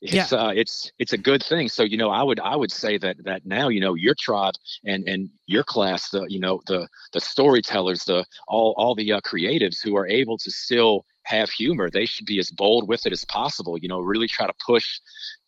[0.00, 1.68] It's uh it's it's a good thing.
[1.68, 4.54] So you know, I would I would say that that now you know your tribe
[4.84, 9.20] and and your class, the you know the the storytellers, the all all the uh,
[9.20, 13.12] creatives who are able to still have humor, they should be as bold with it
[13.12, 13.78] as possible.
[13.78, 15.00] You know, really try to push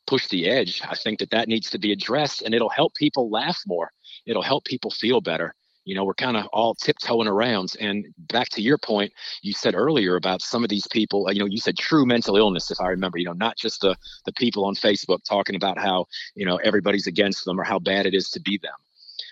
[0.07, 0.83] push the edge.
[0.88, 3.90] I think that that needs to be addressed, and it'll help people laugh more.
[4.27, 5.55] It'll help people feel better.
[5.85, 7.77] You know, we're kind of all tiptoeing around.
[7.79, 11.29] And back to your point, you said earlier about some of these people.
[11.29, 13.19] uh, You know, you said true mental illness, if I remember.
[13.19, 17.07] You know, not just the the people on Facebook talking about how you know everybody's
[17.07, 18.75] against them or how bad it is to be them.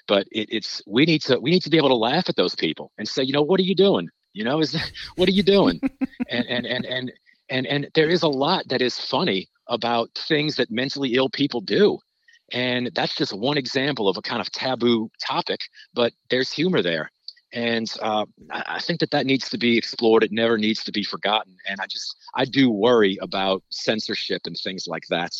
[0.06, 2.54] But it, it's we need to we need to be able to laugh at those
[2.54, 4.08] people and say, you know, what are you doing?
[4.32, 4.76] You know, is
[5.16, 5.80] what are you doing?
[6.30, 7.12] and and and and
[7.54, 11.60] and and there is a lot that is funny about things that mentally ill people
[11.60, 11.98] do.
[12.52, 15.60] And that's just one example of a kind of taboo topic
[15.94, 17.10] but there's humor there.
[17.52, 20.24] And uh, I think that that needs to be explored.
[20.24, 21.56] It never needs to be forgotten.
[21.68, 25.32] And i just i do worry about censorship and things like that.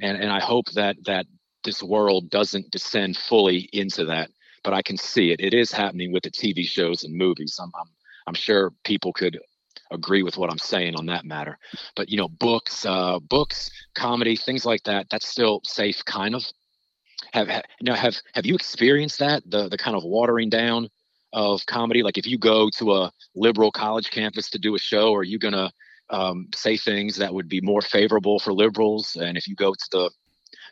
[0.00, 1.26] And and i hope that that
[1.64, 4.30] this world doesn't descend fully into that
[4.64, 5.40] but i can see it.
[5.40, 7.58] It is happening with the tv shows and movies.
[7.60, 7.90] I'm i'm,
[8.28, 9.38] I'm sure people could
[9.90, 11.58] agree with what i'm saying on that matter.
[11.96, 16.44] But you know books uh books comedy things like that that's still safe kind of.
[17.32, 20.88] Have, have you have have you experienced that the the kind of watering down
[21.32, 22.02] of comedy?
[22.02, 25.38] Like if you go to a liberal college campus to do a show are you
[25.38, 25.70] gonna
[26.10, 29.16] um, say things that would be more favorable for liberals?
[29.16, 30.10] And if you go to the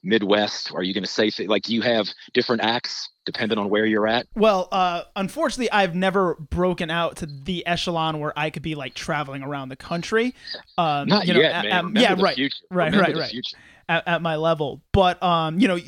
[0.03, 3.85] midwest are you gonna say th- like do you have different acts depending on where
[3.85, 4.27] you're at?
[4.35, 8.95] Well, uh, unfortunately, I've never broken out to the echelon where I could be like
[8.95, 10.35] traveling around the country.
[10.79, 11.97] Um, Not you know, yet, at, man.
[11.97, 13.45] At, yeah, right, right, right, right, right
[13.89, 14.83] at, at, my level.
[14.93, 15.79] But um, you know,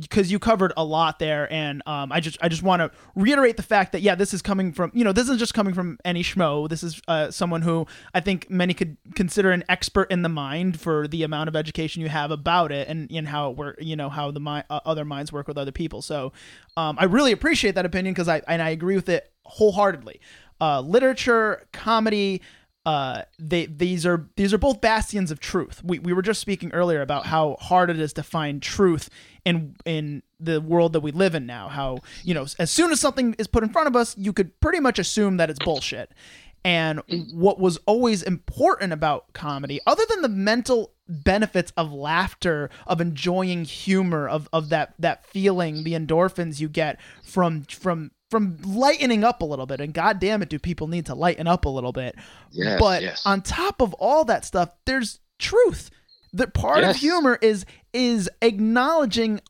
[0.00, 3.56] because you covered a lot there, and um, I just I just want to reiterate
[3.56, 5.98] the fact that yeah, this is coming from you know this is just coming from
[6.04, 6.68] any schmo.
[6.68, 10.80] This is uh, someone who I think many could consider an expert in the mind
[10.80, 14.08] for the amount of education you have about it and in how we're you know
[14.08, 16.02] how the mind uh, other minds work with other people.
[16.02, 16.32] So
[16.76, 20.20] um, I really appreciate that opinion because I and I agree with it wholeheartedly.
[20.60, 22.42] Uh, literature, comedy,
[22.88, 25.82] uh, they these are these are both bastions of truth.
[25.84, 29.10] We, we were just speaking earlier about how hard it is to find truth
[29.44, 31.68] in in the world that we live in now.
[31.68, 34.58] How you know as soon as something is put in front of us, you could
[34.60, 36.12] pretty much assume that it's bullshit.
[36.64, 37.34] And mm.
[37.34, 43.64] what was always important about comedy, other than the mental benefits of laughter, of enjoying
[43.64, 49.40] humor, of, of that that feeling, the endorphins you get from from from lightening up
[49.40, 49.80] a little bit.
[49.80, 52.14] And god damn it, do people need to lighten up a little bit.
[52.50, 53.22] Yes, but yes.
[53.24, 55.90] on top of all that stuff, there's truth.
[56.34, 56.96] That part yes.
[56.96, 59.40] of humor is is acknowledging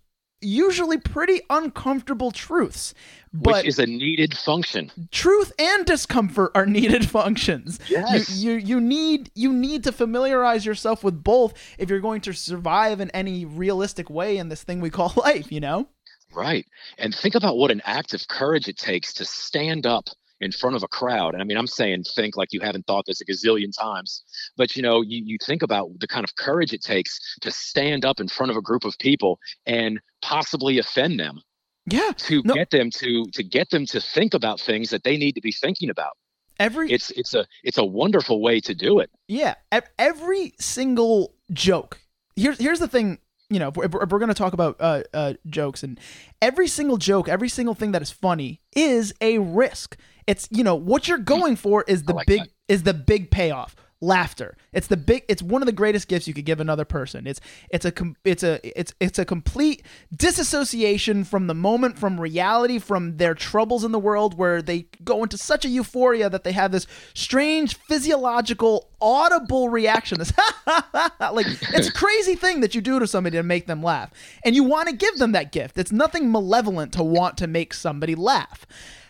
[0.40, 2.94] usually pretty uncomfortable truths.
[3.32, 4.90] But Which is a needed function.
[5.10, 7.78] Truth and discomfort are needed functions.
[7.88, 8.30] Yes.
[8.30, 12.32] You, you you need you need to familiarize yourself with both if you're going to
[12.32, 15.88] survive in any realistic way in this thing we call life, you know?
[16.34, 16.66] Right.
[16.98, 20.08] And think about what an act of courage it takes to stand up
[20.40, 21.34] in front of a crowd.
[21.34, 24.22] And I mean, I'm saying think like you haven't thought this a gazillion times,
[24.56, 28.04] but you know, you, you think about the kind of courage it takes to stand
[28.04, 31.40] up in front of a group of people and possibly offend them.
[31.86, 32.12] Yeah.
[32.16, 32.54] To no.
[32.54, 35.52] get them to to get them to think about things that they need to be
[35.52, 36.12] thinking about.
[36.60, 39.10] Every it's it's a it's a wonderful way to do it.
[39.26, 39.54] Yeah.
[39.98, 42.00] Every single joke.
[42.36, 43.18] Here's here's the thing
[43.50, 45.98] you know, if we're, if we're going to talk about uh, uh, jokes and
[46.42, 49.96] every single joke, every single thing that is funny is a risk.
[50.28, 52.48] It's you know what you're going for is the like big that.
[52.68, 54.56] is the big payoff laughter.
[54.72, 55.24] It's the big.
[55.28, 57.26] It's one of the greatest gifts you could give another person.
[57.26, 57.92] It's it's a
[58.24, 59.82] it's a it's it's a complete
[60.14, 65.22] disassociation from the moment, from reality, from their troubles in the world, where they go
[65.22, 70.18] into such a euphoria that they have this strange physiological audible reaction.
[70.18, 70.32] This
[71.20, 74.10] like it's a crazy thing that you do to somebody to make them laugh,
[74.44, 75.78] and you want to give them that gift.
[75.78, 78.66] It's nothing malevolent to want to make somebody laugh.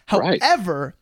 [0.07, 0.95] However.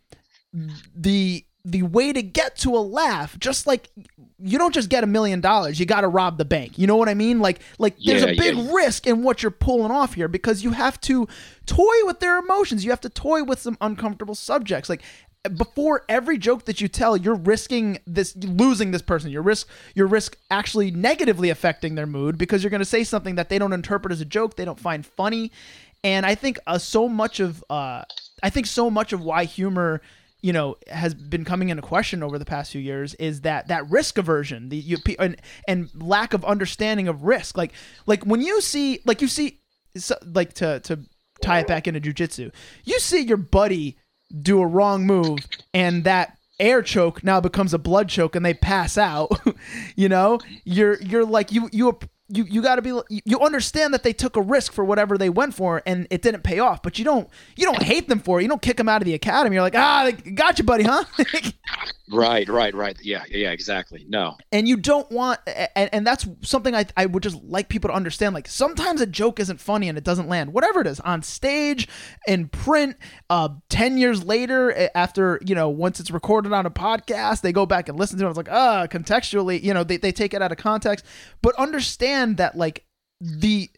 [0.94, 3.90] The the way to get to a laugh, just like
[4.38, 6.78] you don't just get a million dollars, you got to rob the bank.
[6.78, 7.40] You know what I mean?
[7.40, 8.72] Like like there's yeah, a big yeah.
[8.72, 11.26] risk in what you're pulling off here because you have to
[11.66, 12.84] toy with their emotions.
[12.84, 14.88] You have to toy with some uncomfortable subjects.
[14.88, 15.02] Like
[15.56, 19.30] before every joke that you tell, you're risking this losing this person.
[19.30, 23.34] Your risk your risk actually negatively affecting their mood because you're going to say something
[23.34, 25.50] that they don't interpret as a joke, they don't find funny.
[26.04, 28.04] And I think uh, so much of uh,
[28.42, 30.00] I think so much of why humor
[30.42, 33.88] you know has been coming into question over the past few years is that that
[33.90, 37.56] risk aversion the you, and, and lack of understanding of risk.
[37.56, 37.72] Like
[38.06, 39.60] like when you see like you see
[40.24, 41.00] like to to
[41.42, 42.50] tie it back into jujitsu
[42.84, 43.98] you see your buddy
[44.42, 45.38] do a wrong move
[45.74, 49.30] and that air choke now becomes a blood choke and they pass out
[49.96, 50.38] you know?
[50.64, 52.92] You're you're like you you you you got to be
[53.24, 56.42] you understand that they took a risk for whatever they went for and it didn't
[56.42, 58.42] pay off but you don't you don't hate them for it.
[58.42, 59.54] You don't kick them out of the academy.
[59.54, 61.04] You're like ah got you buddy huh?
[62.08, 62.96] Right right right.
[63.02, 64.06] Yeah yeah exactly.
[64.08, 64.36] No.
[64.52, 67.94] And you don't want and, and that's something I, I would just like people to
[67.94, 68.34] understand.
[68.34, 70.52] Like sometimes a joke isn't funny and it doesn't land.
[70.52, 71.88] Whatever it is on stage
[72.26, 72.96] in print
[73.30, 77.66] uh 10 years later after you know once it's recorded on a podcast they go
[77.66, 78.28] back and listen to it.
[78.28, 81.04] It's like ah contextually you know they, they take it out of context.
[81.42, 81.54] But
[82.16, 82.84] understand that like
[83.20, 83.70] the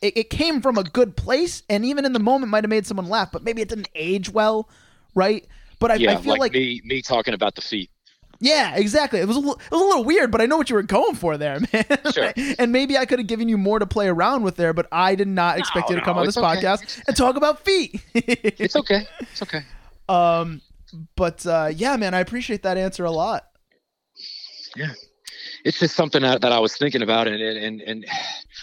[0.00, 2.86] it, it came from a good place and even in the moment might have made
[2.86, 4.68] someone laugh but maybe it didn't age well
[5.14, 5.46] right
[5.78, 7.90] but I, yeah, I feel like, like, me me talking about the feet.
[8.38, 9.18] Yeah, exactly.
[9.18, 10.82] It was a little, it was a little weird, but I know what you were
[10.84, 11.84] going for there, man.
[12.12, 12.32] Sure.
[12.56, 15.16] and maybe I could have given you more to play around with there, but I
[15.16, 16.46] did not expect no, you to come no, on this okay.
[16.46, 18.00] podcast and talk about feet.
[18.14, 19.06] it's okay.
[19.20, 19.62] It's okay.
[20.08, 20.60] Um,
[21.16, 23.48] but uh, yeah, man, I appreciate that answer a lot.
[24.76, 24.92] Yeah,
[25.64, 28.06] it's just something that, that I was thinking about, and and and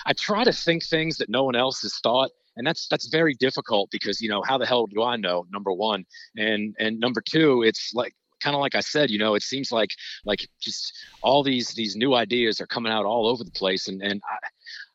[0.06, 3.34] I try to think things that no one else has thought, and that's that's very
[3.34, 5.46] difficult because you know how the hell do I know?
[5.52, 6.06] Number one,
[6.38, 9.72] and and number two, it's like kind of like I said, you know, it seems
[9.72, 9.92] like
[10.26, 14.02] like just all these these new ideas are coming out all over the place, and
[14.02, 14.48] and I,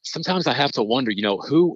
[0.03, 1.75] sometimes I have to wonder, you know, who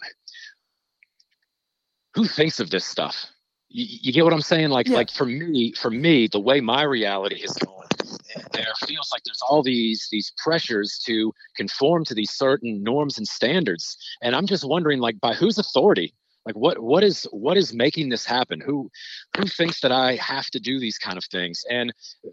[2.15, 3.27] who thinks of this stuff?
[3.69, 4.71] You, you get what I'm saying?
[4.71, 4.97] Like yeah.
[4.97, 7.89] like for me, for me, the way my reality is going
[8.53, 13.27] there feels like there's all these these pressures to conform to these certain norms and
[13.27, 13.97] standards.
[14.23, 16.15] And i'm just wondering like by whose authority
[16.47, 18.61] like what what is what is making this happen?
[18.61, 18.91] Who
[19.37, 21.63] who thinks that i have to do these kind of things?
[21.71, 21.93] And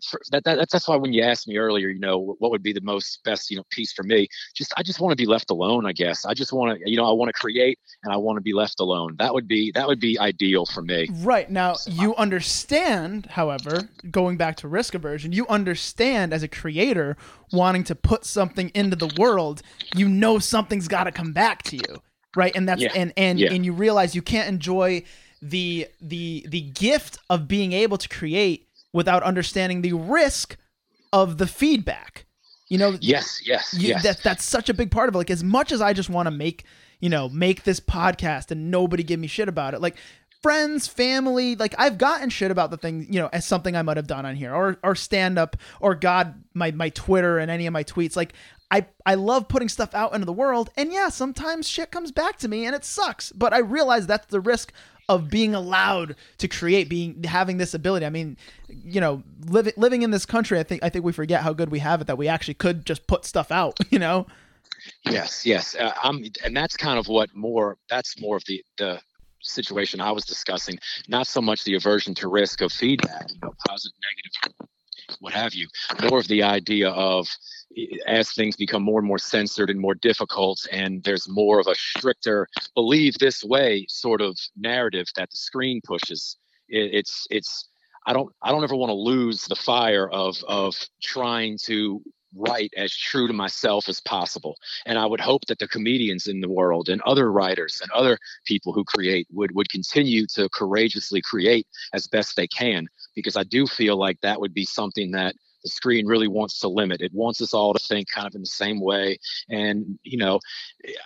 [0.10, 2.64] for, that, that that's that's why when you asked me earlier you know what would
[2.64, 5.26] be the most best you know piece for me just i just want to be
[5.26, 6.26] left alone i guess.
[6.26, 8.54] I just want to you know i want to create and i want to be
[8.54, 9.16] left alone.
[9.20, 11.10] That would be that would be ideal for me.
[11.12, 11.50] Right.
[11.50, 16.48] Now so you I, understand however going back to risk aversion you understand as a
[16.48, 17.18] creator
[17.52, 19.62] wanting to put something into the world
[19.96, 22.02] you know something's got to come back to you
[22.36, 22.92] right and that's yeah.
[22.96, 23.52] and and yeah.
[23.52, 25.04] and you realize you can't enjoy
[25.42, 30.58] the the the gift of being able to create without understanding the risk
[31.14, 32.26] of the feedback
[32.68, 34.04] you know yes yes, you, yes.
[34.04, 36.28] That, that's such a big part of it like as much as i just want
[36.28, 36.66] to make
[37.00, 39.96] you know make this podcast and nobody give me shit about it like
[40.46, 43.98] friends, family, like I've gotten shit about the thing, you know, as something I might
[43.98, 47.66] have done on here or or stand up or God, my my Twitter and any
[47.66, 48.16] of my tweets.
[48.16, 48.34] Like
[48.72, 52.38] I I love putting stuff out into the world, and yeah, sometimes shit comes back
[52.40, 53.32] to me and it sucks.
[53.32, 54.74] But I realize that's the risk
[55.08, 58.06] of being allowed to create, being having this ability.
[58.06, 58.38] I mean,
[58.68, 61.70] you know, living living in this country, I think I think we forget how good
[61.70, 63.80] we have it that we actually could just put stuff out.
[63.92, 64.28] You know.
[65.06, 67.78] Yes, yes, uh, I'm, and that's kind of what more.
[67.90, 69.00] That's more of the the
[69.42, 70.78] situation I was discussing.
[71.08, 73.98] Not so much the aversion to risk of feedback, you know, positive,
[74.44, 74.68] negative,
[75.20, 75.68] what have you.
[76.10, 77.28] More of the idea of
[78.08, 81.76] as things become more and more censored and more difficult, and there's more of a
[81.76, 86.38] stricter believe this way sort of narrative that the screen pushes.
[86.70, 87.70] It, it's it's
[88.06, 92.02] I don't I don't ever want to lose the fire of of trying to
[92.36, 94.58] write as true to myself as possible.
[94.86, 98.18] And I would hope that the comedians in the world and other writers and other
[98.46, 103.44] people who create would would continue to courageously create as best they can because I
[103.44, 107.02] do feel like that would be something that the screen really wants to limit.
[107.02, 109.18] It wants us all to think kind of in the same way.
[109.50, 110.40] And you know,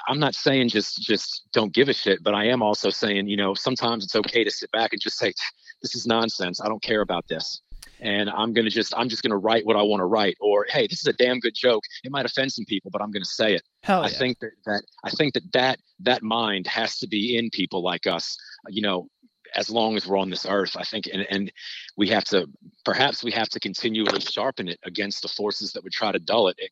[0.07, 3.37] I'm not saying just just don't give a shit, but I am also saying you
[3.37, 5.33] know sometimes it's okay to sit back and just say
[5.81, 6.61] this is nonsense.
[6.61, 7.61] I don't care about this
[8.01, 10.37] and I'm gonna just I'm just gonna write what I want to write.
[10.39, 11.83] Or hey, this is a damn good joke.
[12.03, 13.63] It might offend some people, but I'm gonna say it.
[13.83, 14.07] Hell yeah.
[14.07, 17.83] I think that that I think that that that mind has to be in people
[17.83, 18.37] like us.
[18.69, 19.09] You know,
[19.55, 21.51] as long as we're on this earth, I think, and, and
[21.97, 22.49] we have to,
[22.85, 26.47] perhaps we have to continually sharpen it against the forces that would try to dull
[26.47, 26.55] it.
[26.59, 26.71] it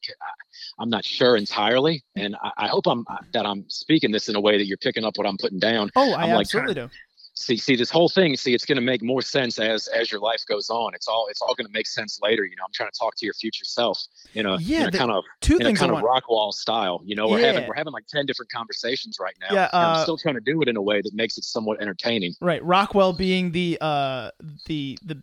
[0.79, 4.35] I, am not sure entirely, and I, I, hope I'm that I'm speaking this in
[4.35, 5.91] a way that you're picking up what I'm putting down.
[5.95, 6.97] Oh, I I'm absolutely like, do
[7.37, 10.19] see see this whole thing see it's going to make more sense as as your
[10.19, 12.71] life goes on it's all it's all going to make sense later you know i'm
[12.73, 15.57] trying to talk to your future self in a, yeah, in a kind of two
[15.57, 17.47] in a kind of Rockwall style you know we're yeah.
[17.47, 20.41] having we're having like 10 different conversations right now yeah uh, i'm still trying to
[20.41, 24.31] do it in a way that makes it somewhat entertaining right rockwell being the uh
[24.65, 25.21] the the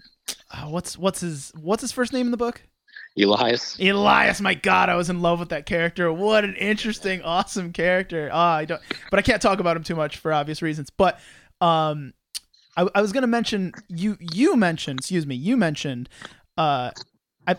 [0.51, 2.63] uh, what's what's his what's his first name in the book
[3.17, 3.79] Elias.
[3.79, 6.13] Elias, my God, I was in love with that character.
[6.13, 8.29] What an interesting, awesome character.
[8.33, 10.91] Ah, I don't, but I can't talk about him too much for obvious reasons.
[10.91, 11.21] But
[11.65, 12.13] um,
[12.77, 14.17] I, I was going to mention you.
[14.21, 16.09] You mentioned, excuse me, you mentioned.
[16.59, 16.91] Uh,
[17.47, 17.57] I.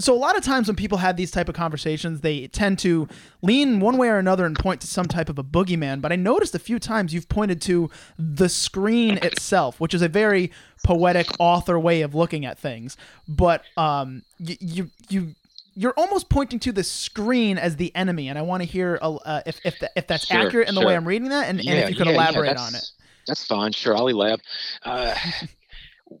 [0.00, 3.06] So a lot of times when people have these type of conversations, they tend to
[3.42, 6.00] lean one way or another and point to some type of a boogeyman.
[6.00, 10.08] But I noticed a few times you've pointed to the screen itself, which is a
[10.08, 10.50] very
[10.82, 12.96] poetic author way of looking at things.
[13.28, 15.34] But um, you you you
[15.76, 19.42] you're almost pointing to the screen as the enemy, and I want to hear uh,
[19.46, 20.88] if if, if that's sure, accurate in the sure.
[20.88, 22.90] way I'm reading that, and, yeah, and if you could yeah, elaborate yeah, on it.
[23.26, 23.72] That's fine.
[23.72, 24.40] Sure, I'll lab.
[24.84, 25.14] Uh,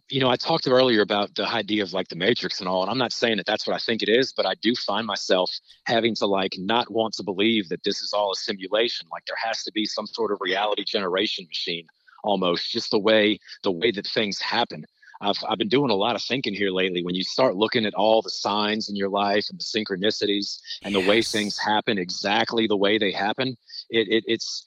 [0.08, 2.90] you know, I talked earlier about the idea of like the Matrix and all, and
[2.90, 5.50] I'm not saying that that's what I think it is, but I do find myself
[5.84, 9.06] having to like not want to believe that this is all a simulation.
[9.12, 11.86] Like there has to be some sort of reality generation machine,
[12.22, 14.84] almost just the way the way that things happen.
[15.20, 17.02] I've I've been doing a lot of thinking here lately.
[17.02, 20.94] When you start looking at all the signs in your life and the synchronicities and
[20.94, 21.02] yes.
[21.02, 23.56] the way things happen exactly the way they happen,
[23.90, 24.66] it, it it's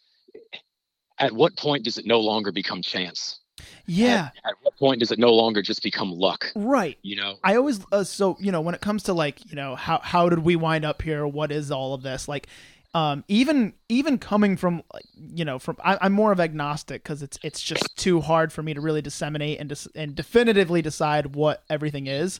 [1.20, 3.40] at what point does it no longer become chance?
[3.86, 4.30] Yeah.
[4.44, 6.52] At, at, what point does it no longer just become luck?
[6.56, 6.98] Right.
[7.02, 7.38] You know.
[7.44, 10.30] I always uh, so you know when it comes to like you know how how
[10.30, 11.26] did we wind up here?
[11.26, 12.48] What is all of this like?
[12.94, 14.82] Um, even even coming from
[15.16, 18.64] you know from I, am more of agnostic because it's it's just too hard for
[18.64, 22.40] me to really disseminate and dis- and definitively decide what everything is.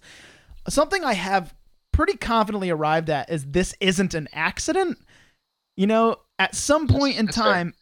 [0.68, 1.54] Something I have
[1.92, 5.00] pretty confidently arrived at is this isn't an accident.
[5.76, 7.74] You know, at some point in time,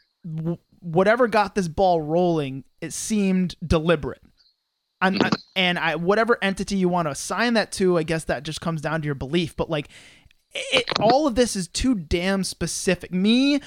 [0.86, 4.22] whatever got this ball rolling, it seemed deliberate.
[5.02, 5.20] And,
[5.56, 8.82] and I, whatever entity you want to assign that to, I guess that just comes
[8.82, 9.56] down to your belief.
[9.56, 9.90] But like,
[10.56, 13.12] it, all of this is too damn specific.
[13.14, 13.60] Me,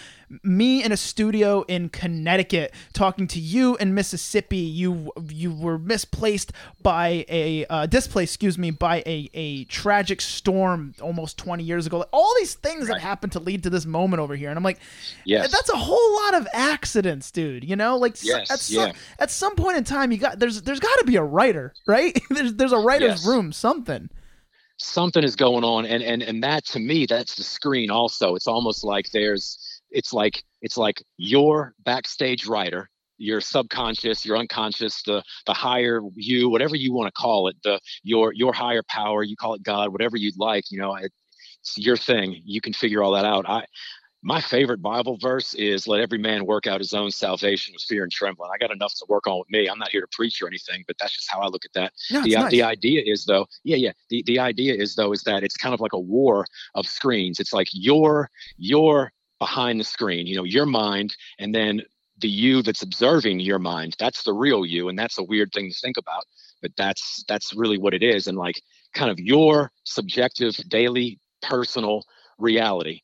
[0.43, 4.57] me in a studio in Connecticut talking to you in Mississippi.
[4.57, 10.95] You you were misplaced by a uh, displaced, excuse me, by a a tragic storm
[11.03, 11.99] almost 20 years ago.
[11.99, 12.95] Like, all these things Right.
[12.95, 14.78] that happened to lead to this moment over here, and I'm like,
[15.24, 15.53] Yes.
[15.53, 17.64] that's a whole lot of accidents, dude.
[17.64, 18.93] You know, like Yes, at some yeah.
[19.18, 22.18] at some point in time, you got there's there's got to be a writer, right?
[22.30, 23.26] there's there's a writer's Yes.
[23.26, 24.09] room, something.
[24.79, 28.35] Something is going on and and and that to me that's the screen also.
[28.35, 29.59] It's almost like there's
[29.91, 32.89] it's like it's like your backstage writer
[33.20, 37.81] your subconscious your unconscious the the higher you whatever you want to call it the
[38.05, 41.11] your your higher power you call it god whatever you'd like you know it,
[41.61, 42.41] it's your thing.
[42.45, 43.49] You can figure all that out.
[43.49, 43.64] I
[44.29, 48.03] my favorite bible verse is let every man work out his own salvation with fear
[48.03, 48.51] and trembling.
[48.53, 49.68] I got enough to work on with me.
[49.68, 51.95] I'm not here to preach or anything but that's just how i look at that.
[52.11, 52.51] Yeah, uh, the, nice.
[52.51, 53.93] the idea is though yeah yeah.
[54.11, 57.41] The, the idea is though is that it's kind of like a war of screens.
[57.41, 61.81] It's like you're you're behind the screen you know your mind and then
[62.18, 63.97] the you that's observing your mind.
[63.99, 66.24] That's the real you and that's a weird thing to think about
[66.61, 68.61] but that's that's really what it is and like
[68.95, 72.03] kind of your subjective daily personal
[72.39, 73.01] reality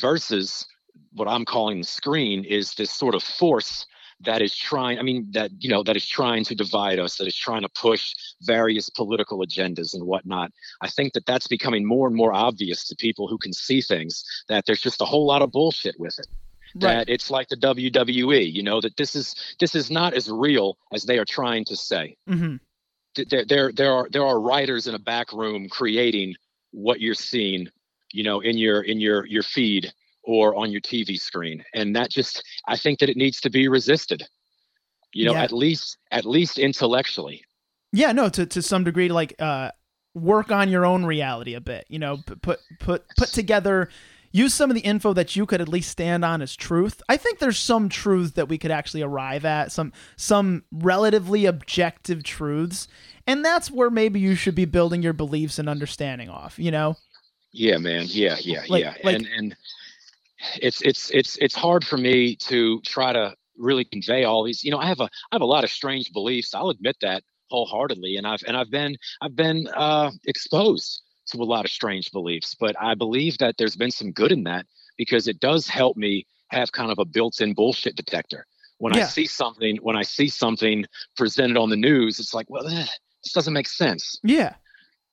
[0.00, 0.66] versus
[1.12, 3.86] what i'm calling the screen is this sort of force
[4.20, 7.26] that is trying i mean that you know that is trying to divide us that
[7.26, 10.50] is trying to push various political agendas and whatnot
[10.82, 14.24] i think that that's becoming more and more obvious to people who can see things
[14.48, 16.26] that there's just a whole lot of bullshit with it
[16.74, 17.06] Right.
[17.06, 20.76] that it's like the WWE, you know, that this is this is not as real
[20.92, 22.16] as they are trying to say.
[22.28, 22.56] mm-hmm.
[23.30, 26.34] There there there are there are writers in a back room creating
[26.72, 27.68] what you're seeing,
[28.12, 29.92] you know, in your in your your feed
[30.22, 31.64] or on your TV screen.
[31.74, 34.22] And that just I think that it needs to be resisted.
[35.14, 35.42] You know, Yeah.
[35.44, 37.42] at least at least intellectually.
[37.92, 39.70] Yeah, no, to to some degree, like uh,
[40.14, 41.86] work on your own reality a bit.
[41.88, 43.88] You know, put put put together.
[44.30, 47.00] Use some of the info that you could at least stand on as truth.
[47.08, 52.22] I think there's some truth that we could actually arrive at, some some relatively objective
[52.24, 52.88] truths,
[53.26, 56.58] and that's where maybe you should be building your beliefs and understanding off.
[56.58, 56.96] You know,
[57.52, 58.06] Yeah, man.
[58.08, 58.94] Yeah, yeah, Like- yeah.
[59.02, 59.56] like- and and
[60.60, 64.62] it's it's it's it's hard for me to try to really convey all these.
[64.62, 66.54] You know, I have a I have a lot of strange beliefs.
[66.54, 71.44] I'll admit that wholeheartedly, and I've and I've been I've been uh, exposed to a
[71.44, 72.54] lot of strange beliefs.
[72.54, 76.26] But I believe that there's been some good in that because it does help me
[76.50, 78.46] have kind of a built-in bullshit detector.
[78.78, 79.02] When Yeah.
[79.02, 80.86] I see something, when I see something
[81.16, 82.86] presented on the news, it's like, well, eh,
[83.22, 84.18] this doesn't make sense.
[84.22, 84.54] yeah,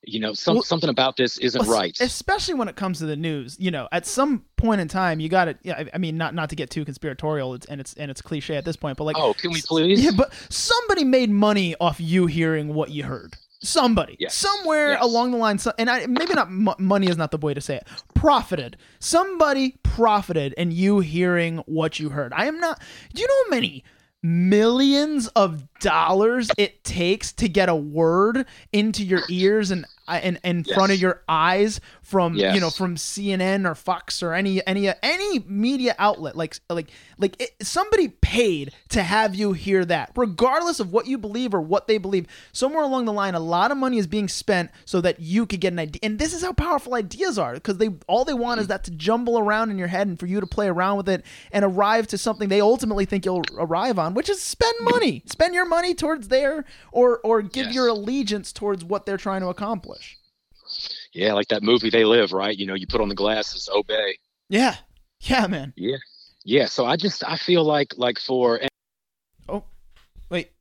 [0.08, 1.98] You know, some Well- something about this isn't Well, right.
[2.00, 5.30] Especially when it comes to the news, you know, at some point in time, you
[5.30, 5.56] got to.
[5.64, 8.56] Yeah, I- mean, not not to get too conspiratorial, it's, and it's and it's cliche
[8.56, 10.04] at this point, but like, Oh, can we please?
[10.04, 13.36] Yeah, but somebody made money off you hearing what you heard.
[13.62, 14.36] Somebody, Yes.
[14.36, 15.04] somewhere Yes.
[15.04, 17.62] along the line, so, and I, maybe not mo- money is not the way to
[17.62, 17.88] say it.
[18.14, 18.78] Profited.
[19.00, 22.32] Somebody profited and you hearing what you heard.
[22.34, 22.80] I am not.
[23.14, 23.84] Do you know how many
[24.22, 30.40] millions of dollars it takes to get a word into your ears and uh, and
[30.44, 34.90] in front of your eyes from you know from CNN or Fox or any any
[35.02, 36.36] any media outlet.
[36.36, 41.18] Like like like it, somebody paid to have you hear that regardless of what you
[41.18, 42.28] believe or what they believe.
[42.52, 45.60] Somewhere along the line a lot of money is being spent so that you could
[45.60, 46.00] get an idea.
[46.04, 48.92] And this is how powerful ideas are because they all they want is that to
[48.92, 52.08] jumble around in your head and for you to play around with it and arrive
[52.08, 55.24] to something they ultimately think you'll arrive on which is spend money.
[55.26, 57.76] Spend your money towards their or or give Yes.
[57.76, 60.18] your allegiance towards what they're trying to accomplish
[61.14, 62.56] Yeah, like that movie They Live, right?
[62.58, 64.18] You know, you put on the glasses, obey.
[64.50, 64.76] yeah
[65.22, 65.98] yeah man Yeah.
[66.44, 66.66] Yeah.
[66.68, 68.60] So I just I feel like like for
[69.50, 69.64] oh
[70.30, 70.52] wait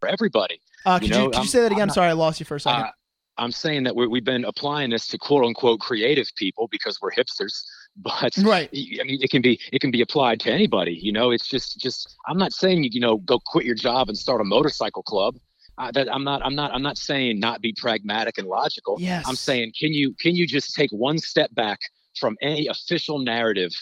[0.00, 2.40] for everybody, uh could you, know, could you say that I'm again sorry i lost
[2.40, 2.90] you for a second uh,
[3.38, 7.12] I'm saying that we we've been applying this to quote unquote creative people because we're
[7.12, 7.62] hipsters,
[7.96, 10.92] but right I mean, it can be it can be applied to anybody.
[10.92, 14.16] You know, it's just just I'm not saying you know go quit your job and
[14.16, 15.36] start a motorcycle club.
[15.78, 18.96] Uh, that I'm not I'm not I'm not saying not be pragmatic and logical.
[19.00, 21.80] yes I'm saying can you can you just take one step back
[22.18, 23.72] from any official narrative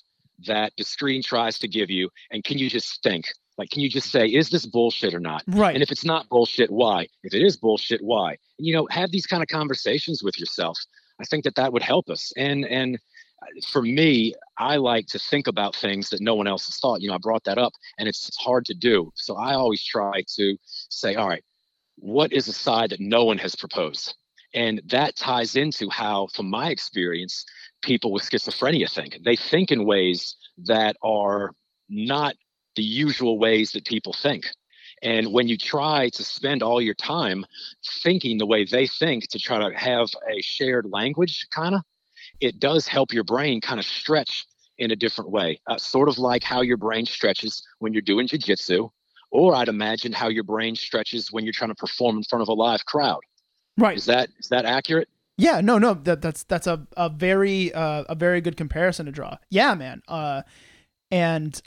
[0.47, 3.27] that the screen tries to give you and can you just think
[3.59, 5.43] like can you just say is this bullshit or not?
[5.49, 7.09] right And if it's not bullshit, why?
[7.23, 8.39] If it is bullshit, why?
[8.57, 10.79] You know, have these kind of conversations with yourself.
[11.21, 12.33] I think that that would help us.
[12.37, 12.99] And and
[13.69, 17.01] for me, I like to think about things that no one else has thought.
[17.01, 19.13] You know, I brought that up, and it's, hard to do.
[19.17, 21.45] So I always try to say, all right,
[21.97, 24.15] what is a side that no one has proposed?
[24.55, 27.45] And that ties into how, from my experience,
[27.83, 29.19] people with schizophrenia think.
[29.25, 31.53] They think in ways that are
[31.89, 32.35] not
[32.77, 34.47] the usual ways that people think.
[35.03, 37.45] And when you try to spend all your time
[38.03, 41.83] thinking the way they think to try to have a shared language, kind of,
[42.41, 44.47] it does help your brain kind of stretch
[44.79, 48.27] in a different way, uh, sort of like how your brain stretches when you're doing
[48.27, 48.91] jujitsu,
[49.31, 52.49] or I'd imagine how your brain stretches when you're trying to perform in front of
[52.49, 53.21] a live crowd.
[53.77, 53.97] Right.
[53.97, 55.09] Is that is that accurate?
[55.37, 59.13] Yeah, no, no, that, that's that's a a very uh, a very good comparison to
[59.13, 59.37] draw.
[59.51, 60.03] Yeah, man.
[60.09, 60.43] Uh,
[61.11, 61.61] and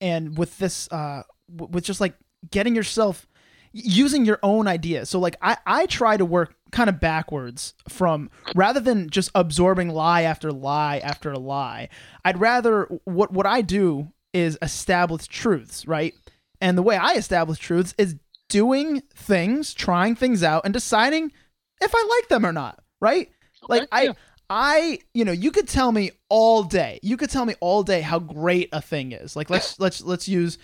[0.00, 1.22] and with this uh,
[1.54, 2.14] w- with just like
[2.50, 3.26] getting yourself
[3.72, 5.08] using your own ideas.
[5.08, 9.88] So like I I try to work kind of backwards from rather than just absorbing
[9.88, 11.88] lie after lie after lie.
[12.24, 16.14] I'd rather what what I do is establish truths, right?
[16.60, 18.16] And the way I establish truths is
[18.48, 21.32] doing things, trying things out and deciding
[21.80, 23.30] if I like them or not, right?
[23.68, 24.12] Like I yeah.
[24.52, 26.98] I, you know, you could tell me all day.
[27.04, 29.36] You could tell me all day how great a thing is.
[29.36, 30.58] Like let's let's let's use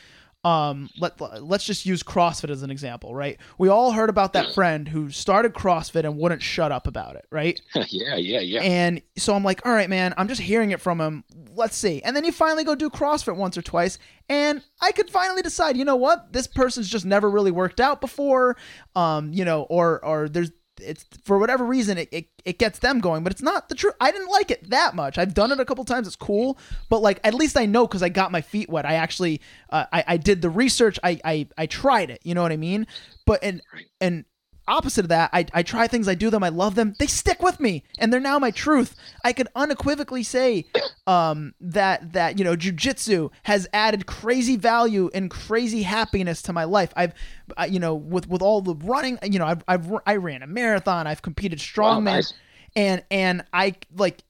[0.47, 3.37] um let let's just use CrossFit as an example, right?
[3.59, 7.27] We all heard about that friend who started CrossFit and wouldn't shut up about it,
[7.33, 7.61] right?
[7.89, 8.61] yeah, yeah, yeah.
[8.63, 11.25] And so I'm like, all right, man, I'm just hearing it from him.
[11.57, 12.01] Let's see.
[12.03, 15.77] And then you finally go do CrossFit once or twice, and I could finally decide,
[15.77, 16.33] you know what?
[16.33, 18.57] This person's just never really worked out before.
[18.95, 23.01] Um, you know, or or there's it's for whatever reason it, it, it gets them
[23.01, 23.95] going, but it's not the truth.
[24.01, 25.19] I didn't like it that much.
[25.19, 26.07] I've done it a couple times.
[26.07, 26.59] It's cool,
[26.89, 28.87] but like at least I know because I got my feet wet.
[28.87, 30.99] I actually uh, I I did the research.
[31.03, 32.21] I I I tried it.
[32.25, 32.87] You know what I mean?
[33.25, 33.63] But and
[34.01, 34.25] and
[34.69, 36.95] opposite of that, I, I try things, I do them, I love them.
[36.99, 38.95] They stick with me, and they're now my truth.
[39.25, 40.67] I could unequivocally say
[41.07, 46.65] um, that that you know jujitsu has added crazy value and crazy happiness to my
[46.65, 46.93] life.
[46.97, 47.15] I've
[47.57, 50.47] I, you know with with all the running, you know I've, I've I ran a
[50.47, 52.33] marathon, I've competed strongman, nice.
[52.75, 54.23] and and I like.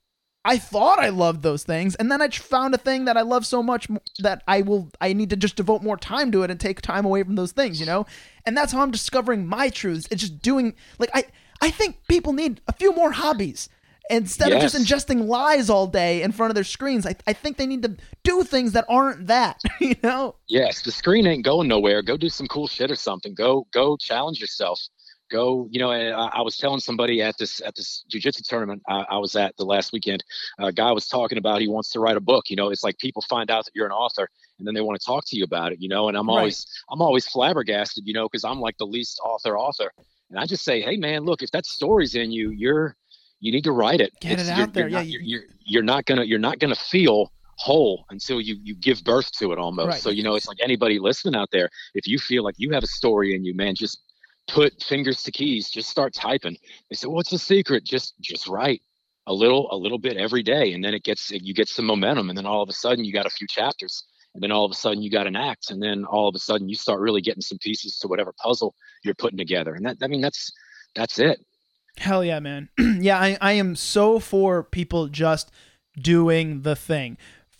[0.46, 3.44] I thought I loved those things, and then I found a thing that I love
[3.44, 3.88] so much
[4.20, 4.90] that I will.
[5.00, 7.50] I need to just devote more time to it and take time away from those
[7.50, 8.06] things, you know.
[8.46, 10.06] And that's how I'm discovering my truths.
[10.10, 11.24] It's just doing like I.
[11.60, 13.70] I think people need a few more hobbies
[14.10, 17.06] instead of just ingesting lies all day in front of their screens.
[17.06, 20.36] I, I think they need to do things that aren't that, you know.
[20.48, 22.02] Yes, the screen ain't going nowhere.
[22.02, 23.34] Go do some cool shit or something.
[23.34, 24.80] Go go challenge yourself.
[25.30, 25.90] Go, you know.
[25.90, 29.56] I, I was telling somebody at this at this jujitsu tournament I, I was at
[29.56, 30.22] the last weekend.
[30.58, 32.48] A guy was talking about he wants to write a book.
[32.48, 35.00] You know, it's like people find out that you're an author and then they want
[35.00, 35.80] to talk to you about it.
[35.80, 36.34] You know, and I'm Right.
[36.38, 38.06] always I'm always flabbergasted.
[38.06, 39.90] You know, because I'm like the least author author,
[40.30, 42.96] and I just say, hey man, look, if that story's in you, you're
[43.40, 44.12] you need to write it.
[44.20, 44.88] Get it you're- out you're there.
[44.88, 48.56] Yeah, not- you- you're, you're you're not gonna you're not gonna feel whole until you
[48.62, 49.88] you give birth to it almost.
[49.88, 50.00] Right.
[50.00, 52.84] So you know, it's like anybody listening out there, if you feel like you have
[52.84, 54.02] a story in you, man, just
[54.48, 56.56] put fingers to keys, just start typing.
[56.90, 58.82] They say, "What's the secret?" Just just write
[59.26, 62.28] a little a little bit every day, and then it gets you get some momentum,
[62.28, 64.70] and then all of a sudden you got a few chapters, and then all of
[64.70, 67.20] a sudden you got an act, and then all of a sudden you start really
[67.20, 68.74] getting some pieces to whatever puzzle
[69.04, 70.52] you're putting together, and that I mean that's
[70.94, 71.38] that's it.
[71.98, 72.68] Hell yeah, man.
[72.78, 75.50] yeah, I, I am so for people just
[75.98, 77.16] doing the thing.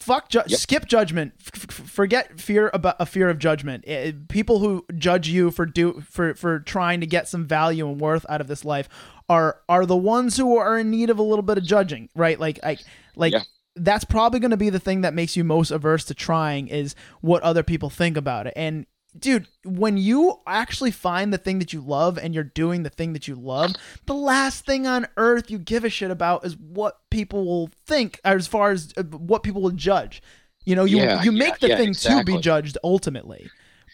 [0.07, 0.59] Fuck, ju- Yep.
[0.61, 1.35] skip judgment.
[1.41, 3.85] F- forget fear about a fear of judgment.
[3.87, 8.01] Eh, people who judge you for do for for trying to get some value and
[8.01, 8.89] worth out of this life
[9.29, 12.39] are are the ones who are in need of a little bit of judging, right?
[12.39, 12.79] Like I
[13.17, 13.43] like Yeah.
[13.75, 16.95] that's probably going to be the thing that makes you most averse to trying is
[17.21, 18.53] what other people think about it.
[18.57, 18.87] And
[19.19, 23.13] dude, when you actually find the thing that you love and you're doing the thing
[23.13, 23.75] that you love,
[24.07, 28.21] the last thing on earth you give a shit about is what people will think
[28.25, 30.23] as far as uh, what people will judge.
[30.65, 33.49] You know, you Yeah, you yeah, make the yeah, thing to be judged ultimately.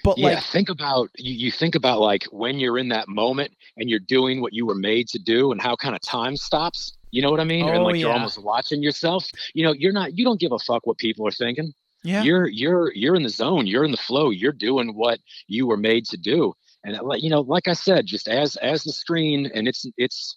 [0.04, 3.52] But yeah, like think about you, you think about like when you're in that moment
[3.76, 6.96] and you're doing what you were made to do and how kind of time stops.
[7.12, 7.66] You know what I mean?
[7.66, 9.28] Oh, and like you're almost watching yourself.
[9.54, 11.72] You know, you're not you don't give a fuck what people are thinking.
[12.02, 12.22] Yeah.
[12.22, 15.76] You're you're you're in the zone, you're in the flow, you're doing what you were
[15.76, 16.54] made to do.
[16.84, 20.36] And uh, you know, like I said, just as as the screen and its its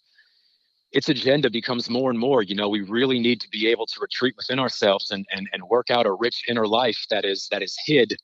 [0.91, 3.99] its agenda becomes more and more, you know, we really need to be able to
[3.99, 7.63] retreat within ourselves and and and work out a rich inner life that is that
[7.63, 8.15] is hid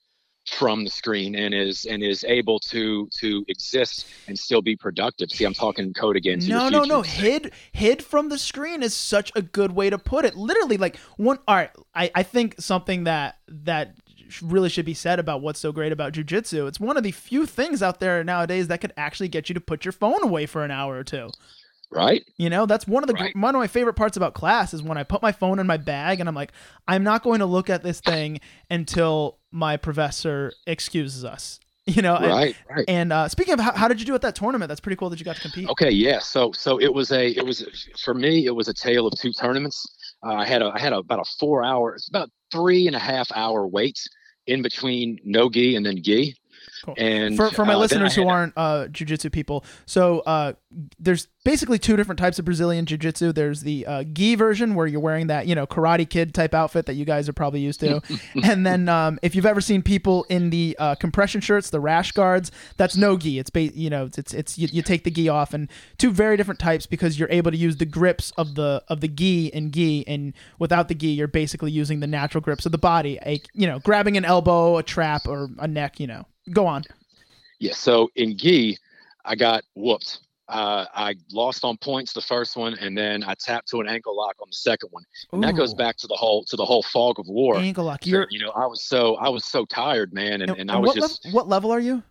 [0.47, 5.29] from the screen and is and is able to to exist and still be productive.
[5.29, 6.39] See, I'm talking code again.
[6.47, 7.01] No, no, no.
[7.03, 10.35] Hid hid from the screen is such a good way to put it.
[10.35, 11.37] Literally, like one.
[11.47, 13.95] All right, I I think something that that
[14.41, 16.67] really should be said about what's so great about jujitsu.
[16.67, 19.61] It's one of the few things out there nowadays that could actually get you to
[19.61, 21.29] put your phone away for an hour or two.
[21.91, 22.23] right?
[22.37, 23.35] You know, that's one of the Right.
[23.35, 25.75] one of my favorite parts about class is when I put my phone in my
[25.75, 26.53] bag and I'm like,
[26.87, 28.39] I'm not going to look at this thing
[28.69, 31.59] until my professor excuses us.
[31.87, 32.85] You know, and- Right, right.
[32.87, 34.69] And, uh, speaking of, how, how did you do at that tournament?
[34.69, 35.67] That's pretty cool that you got to compete.
[35.67, 36.19] Okay, yeah.
[36.19, 37.65] So so it was a it was
[38.05, 39.83] for me it was a tale of two tournaments.
[40.23, 42.95] Uh, I had a I had a, about a four hour it's about three and
[42.95, 43.97] a half hour wait
[44.45, 46.35] in between no gi and then gi.
[46.83, 46.95] Cool.
[46.97, 50.53] And for, for my uh, listeners who aren't uh, jiu-jitsu people so uh,
[50.99, 53.31] there's basically two different types of brazilian jiu-jitsu.
[53.31, 56.85] There's the uh, gi version where you're wearing that you know karate kid type outfit
[56.85, 58.01] that you guys are probably used to.
[58.43, 62.11] And then um, if you've ever seen people in the uh, compression shirts the rash
[62.11, 63.39] guards that's no gi.
[63.39, 66.11] It's ba- you know it's it's, it's you, you take the gi off and two
[66.11, 69.53] very different types because you're able to use the grips of the of the gi
[69.53, 70.07] and gi.
[70.07, 73.67] And without the gi you're basically using the natural grips of the body a you
[73.67, 76.83] know grabbing an elbow a trap or a neck you know go on
[77.59, 77.73] Yeah.
[77.73, 78.77] So in gi,
[79.25, 80.19] I got whooped.
[80.49, 84.17] Uh, I lost on points the first one, and then I tapped to an ankle
[84.17, 85.05] lock on the second one.
[85.31, 87.57] And that goes back to the whole to the whole fog of war.
[87.57, 88.05] ankle lock.
[88.05, 90.77] You're you know, I was so I was so tired, man, and, and, and I
[90.77, 92.03] was what, just level, what level are you?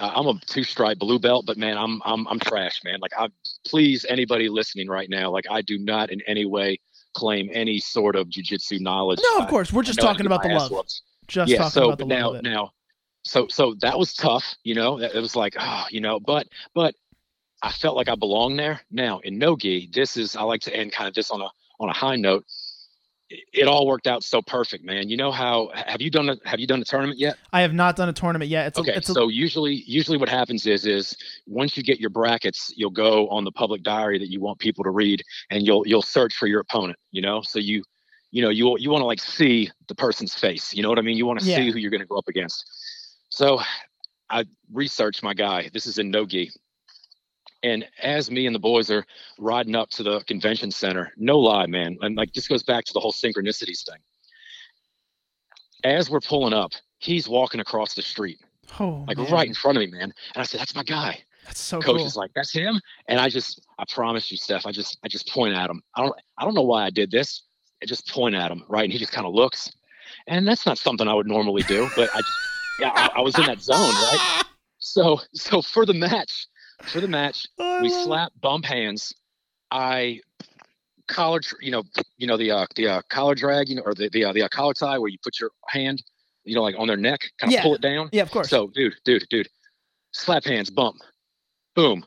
[0.00, 2.98] uh, I'm a two stripe blue belt, but man, I'm I'm I'm trash, man.
[3.00, 3.28] Like I
[3.64, 6.80] please anybody listening right now, like I do not in any way
[7.14, 9.20] claim any sort of jujitsu knowledge.
[9.22, 9.72] No, of course.
[9.72, 10.86] We're just know how to talking about the love.
[11.28, 12.48] Just yeah, talking so about the now love of it.
[12.48, 12.72] now
[13.24, 15.00] so so that was tough, you know.
[15.00, 16.94] It was like, oh, you know, but but
[17.62, 18.80] I felt like I belonged there.
[18.90, 21.48] Now in Nogi, this is I like to end kind of this on a
[21.80, 22.44] on a high note.
[23.30, 25.08] It, all worked out so perfect, man.
[25.08, 27.36] You know how have you done a have you done a tournament yet?
[27.52, 28.68] I have not done a tournament yet.
[28.68, 31.16] It's okay, a, it's a, so usually usually what happens is is
[31.46, 34.84] once you get your brackets, you'll go on the public diary that you want people
[34.84, 36.98] to read, and you'll you'll search for your opponent.
[37.12, 37.82] You know, so you
[38.30, 40.74] you know you you want to like see the person's face.
[40.74, 41.16] You know what I mean?
[41.16, 41.56] You want to Yeah.
[41.56, 42.64] see who you're going to go up against.
[43.34, 43.60] So
[44.30, 45.68] I researched my guy.
[45.72, 46.52] This is in Nogi.
[47.64, 49.04] And as me and the boys are
[49.40, 52.92] riding up to the convention center, no lie, man, and like this goes back to
[52.92, 53.98] the whole synchronicities thing.
[55.82, 58.38] As we're pulling up, he's walking across the street,
[58.78, 59.32] oh, like man.
[59.32, 60.02] right in front of me, man.
[60.02, 62.06] And I said, "That's my guy." That's so Coach cool.
[62.06, 65.28] is like, "That's him." And I just, I promise you, Steph, I just, I just
[65.30, 65.82] point at him.
[65.96, 67.42] I don't, I don't know why I did this.
[67.82, 68.84] I just point at him, right?
[68.84, 69.72] And he just kind of looks,
[70.28, 73.38] and that's not something I would normally do, but I just, yeah, I, I was
[73.38, 74.42] in that zone, right?
[74.78, 76.46] So, so for the match,
[76.82, 79.14] for the match, Oh, we slap bump hands.
[79.70, 80.20] I
[81.08, 81.82] collar, you know,
[82.16, 84.42] you know the uh, the uh, collar drag, you know, or the the, uh, the
[84.42, 86.02] uh, collar tie where you put your hand,
[86.44, 87.62] you know, like on their neck, kind of Yeah.
[87.62, 88.08] pull it down.
[88.12, 88.48] Yeah, of course.
[88.50, 89.48] So, dude, dude, dude,
[90.12, 90.96] slap hands, bump,
[91.74, 92.04] boom,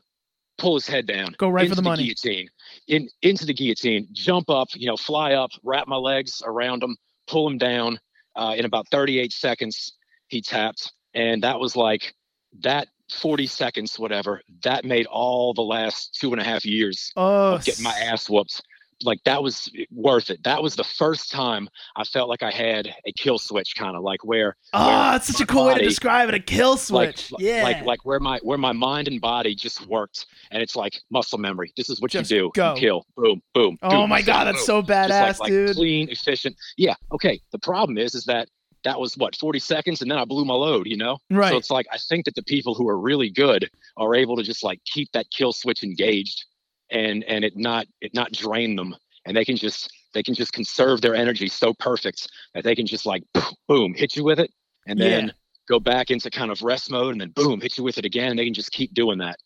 [0.58, 2.04] pull his head down, Go right for into the money.
[2.04, 2.48] guillotine,
[2.86, 6.96] in into the guillotine, jump up, you know, fly up, wrap my legs around him,
[7.26, 7.98] pull him down.
[8.36, 9.94] Uh, in about 38 seconds,
[10.28, 12.14] he tapped, and that was like
[12.60, 14.42] that 40 seconds, whatever.
[14.62, 18.28] That made all the last two and a half years oh, of getting my ass
[18.28, 18.60] whooped.
[19.04, 20.42] Like that was worth it.
[20.42, 24.02] That was the first time I felt like I had a kill switch, kind of
[24.02, 26.34] like where ah, Oh, it's such a cool way to describe it.
[26.34, 27.30] A kill switch.
[27.30, 27.62] like- yeah.
[27.62, 31.38] like like where my where my mind and body just worked and it's like muscle
[31.38, 32.74] memory this is what Just you do go.
[32.74, 34.82] you kill boom boom oh boom, my god, that's boom.
[34.84, 35.76] so badass, like, like dude.
[35.76, 38.48] clean efficient yeah okay the problem is is that
[38.88, 41.50] that was what 40 seconds and then i blew my load you know right.
[41.50, 43.68] so it's like i think that the people who are really good
[43.98, 46.46] are able to just like keep that kill switch engaged
[46.90, 50.52] and and it not it not drain them and they can just they can just
[50.54, 53.22] conserve their energy so perfect that they can just like
[53.68, 54.50] boom hit you with it
[54.86, 55.32] and then Yeah.
[55.68, 58.30] go back into kind of rest mode and then boom hit you with it again
[58.30, 59.36] and they can just keep doing that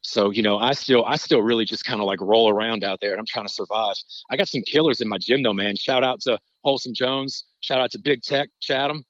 [0.00, 2.98] so you know i still i still really just kind of like roll around out
[3.00, 3.94] there and i'm trying to survive
[4.30, 7.80] i got some killers in my gym though man shout out to wholesome jones shout
[7.80, 9.04] out to big tech chatham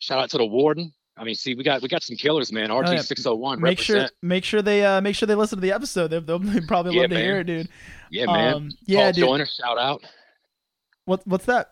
[0.00, 2.70] shout out to the warden i mean see we got we got some killers man
[2.72, 2.94] Oh, yeah.
[2.98, 6.08] rg601 make sure make sure they uh make sure they listen to the episode.
[6.08, 7.68] They'll, they'll probably Yeah, love to hear it, dude.
[8.10, 9.24] yeah man Um, yeah, Paul dude.
[9.24, 10.02] Joyner, shout out
[11.04, 11.68] What what's that?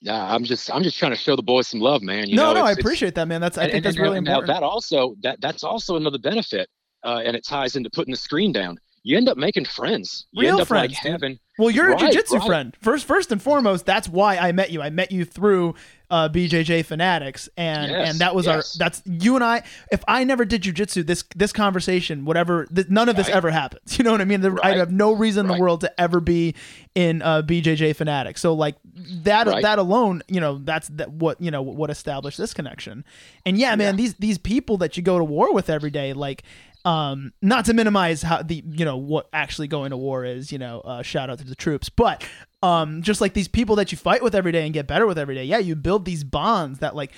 [0.00, 2.54] yeah i'm just i'm just trying to show the boys some love man you no,
[2.54, 3.40] know no, I appreciate that, man.
[3.42, 4.48] That's I and- think and- that's and really now important.
[4.60, 6.68] that also that that's also another benefit
[7.04, 10.42] uh, and it ties into putting the screen down you end up making friends you
[10.42, 12.46] Real end up friends, like having Well, you're Right, a jujitsu right.
[12.46, 12.76] friend.
[12.80, 14.82] First, first and foremost, that's why I met you.
[14.82, 15.76] I met you through
[16.10, 18.74] uh, BJJ Fanatics, and Yes, and that was yes.
[18.76, 18.78] our.
[18.84, 19.62] That's you and I.
[19.92, 23.36] If I never did jujitsu, this this conversation, whatever, th- none of this Right.
[23.36, 23.96] ever happens.
[23.98, 24.40] You know what I mean?
[24.40, 26.54] There, I have no reason in the world to ever be
[26.96, 28.40] in uh, BJJ Fanatics.
[28.40, 28.74] So like
[29.22, 33.04] that that alone, you know, that's that what you know what established this connection.
[33.46, 36.42] And yeah, man, these these people that you go to war with every day, like
[36.86, 40.58] um not to minimize how the you know what actually going to war is you
[40.58, 42.24] know uh shout out to the troops but
[42.62, 45.18] um just like these people that you fight with every day and get better with
[45.18, 47.10] every day yeah you build these bonds that like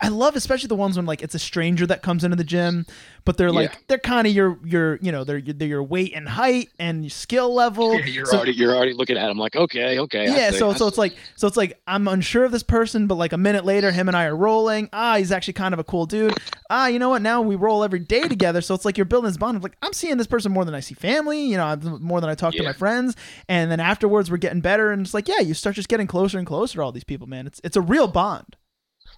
[0.00, 2.84] i love especially the ones when like it's a stranger that comes into the gym
[3.24, 3.78] but they're like Yeah.
[3.88, 7.54] they're kind of your your you know they're they're your weight and height and skill
[7.54, 7.98] level.
[8.00, 10.98] You're So- already you're already looking at him like okay okay yeah so so it's
[10.98, 14.08] like so it's like i'm unsure of this person but like a minute later him
[14.08, 14.88] and i are rolling.
[14.92, 16.34] Ah he's actually kind of a cool dude.
[16.68, 17.22] Ah you know what?
[17.22, 19.76] Now we roll every day together so it's like you're building this bond of like
[19.82, 22.54] i'm seeing this person more than i see family you know more than i talk
[22.54, 23.14] to my friends
[23.48, 26.38] and then afterwards we're getting better and it's like yeah you start just getting closer
[26.38, 27.46] and closer to all these people man.
[27.46, 28.56] It's it's a real bond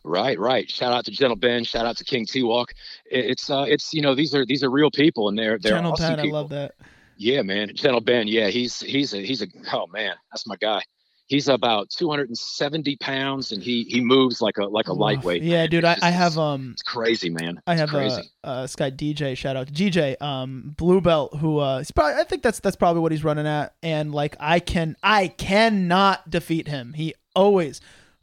[0.07, 0.71] Right, right.
[0.71, 1.65] Shout out to Gentle Ben.
[1.65, 2.73] Shout out to King T Walk.
[3.07, 5.93] It's uh, it's you know these are these are real people and they're they're Gentle
[5.93, 6.39] awesome Ben, I people.
[6.39, 6.75] love that.
[7.17, 7.73] Yeah, man.
[7.75, 8.29] Gentle Ben.
[8.29, 10.83] Yeah, he's he's a he's a oh man, that's my guy.
[11.29, 14.99] He's about 270 pounds and he he moves like a like a Oof.
[14.99, 15.43] lightweight.
[15.43, 15.71] Yeah, man.
[15.71, 17.61] dude, It's I, just- I have um It's crazy, man.
[17.67, 18.23] I have crazy.
[18.45, 22.15] uh this guy DJ shout out to GJ um blue belt who uh he's probably
[22.21, 26.31] I think that's that's probably what he's running at and like I can I cannot
[26.31, 26.93] defeat him.
[26.93, 27.81] He always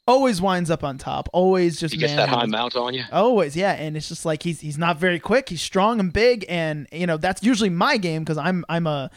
[0.07, 1.29] always winds up on top.
[1.33, 3.03] Always just he gets that high mount on you.
[3.11, 5.49] Always, yeah, and it's just like he's he's not very quick.
[5.49, 9.09] He's strong and big, and you know that's usually my game because I'm I'm a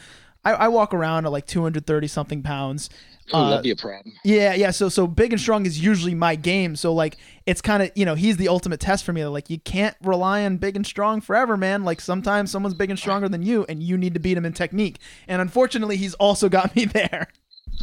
[0.45, 2.89] I, I walk around at like 230 something pounds.
[3.33, 4.13] Ooh, Uh, that'd be a problem.
[4.23, 4.71] yeah, yeah.
[4.71, 6.77] So so big and strong is usually my game.
[6.77, 9.25] So like it's kind of you know he's the ultimate test for me.
[9.25, 11.83] Like you can't rely on big and strong forever, man.
[11.83, 14.53] Like sometimes someone's big and stronger than you, and you need to beat him in
[14.53, 14.99] technique.
[15.27, 17.27] And unfortunately, he's also got me there.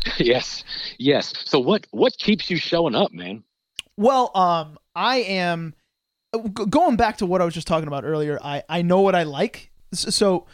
[0.18, 0.64] yes,
[0.98, 1.32] yes.
[1.44, 3.42] So what what keeps you showing up, man?
[3.96, 5.74] Well, um, I am
[6.34, 8.38] g- going back to what I was just talking about earlier.
[8.42, 9.70] I I know what I like.
[9.92, 10.46] So.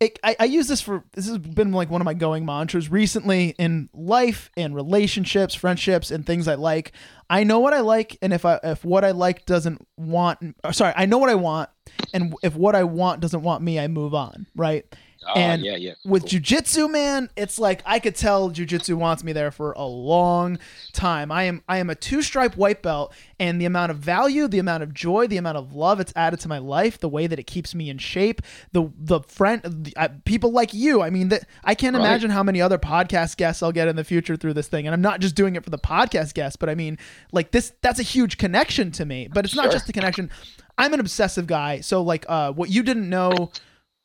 [0.00, 2.88] It, I, I use this for this has been like one of my going mantras
[2.88, 6.92] recently in life and relationships friendships and things i like
[7.28, 10.72] i know what i like and if i if what i like doesn't want or
[10.72, 11.68] sorry i know what i want
[12.14, 14.86] and if what i want doesn't want me i move on right
[15.28, 15.92] Oh, And yeah, yeah.
[16.04, 16.40] with Cool.
[16.40, 20.58] jujitsu, man, it's like I could tell jujitsu wants me there for a long
[20.92, 21.30] time.
[21.30, 24.58] I am I am a two stripe white belt, and the amount of value, the
[24.58, 27.38] amount of joy, the amount of love it's added to my life, the way that
[27.38, 28.40] it keeps me in shape,
[28.72, 31.02] the the friend, the, uh, people like you.
[31.02, 32.04] I mean, that I can't Right.
[32.04, 34.86] imagine how many other podcast guests I'll get in the future through this thing.
[34.86, 36.98] And I'm not just doing it for the podcast guests, but I mean,
[37.32, 39.28] like this, that's a huge connection to me.
[39.32, 40.30] But it's not just a connection.
[40.78, 43.50] I'm an obsessive guy, so like, uh, what you didn't know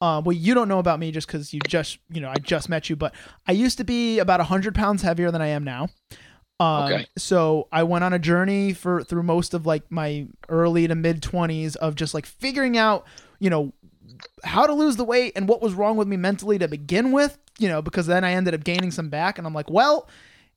[0.03, 2.67] uh, well, you don't know about me just because you just, you know, I just
[2.67, 3.15] met you, but
[3.47, 5.87] I used to be about 100 pounds heavier than I am now.
[6.59, 7.07] Um, Okay.
[7.17, 11.21] So I went on a journey for through most of like my early to mid
[11.21, 13.07] 20s of just like figuring out,
[13.39, 13.71] you know,
[14.43, 17.37] how to lose the weight and what was wrong with me mentally to begin with,
[17.57, 20.09] you know, because then I ended up gaining some back and I'm like, well,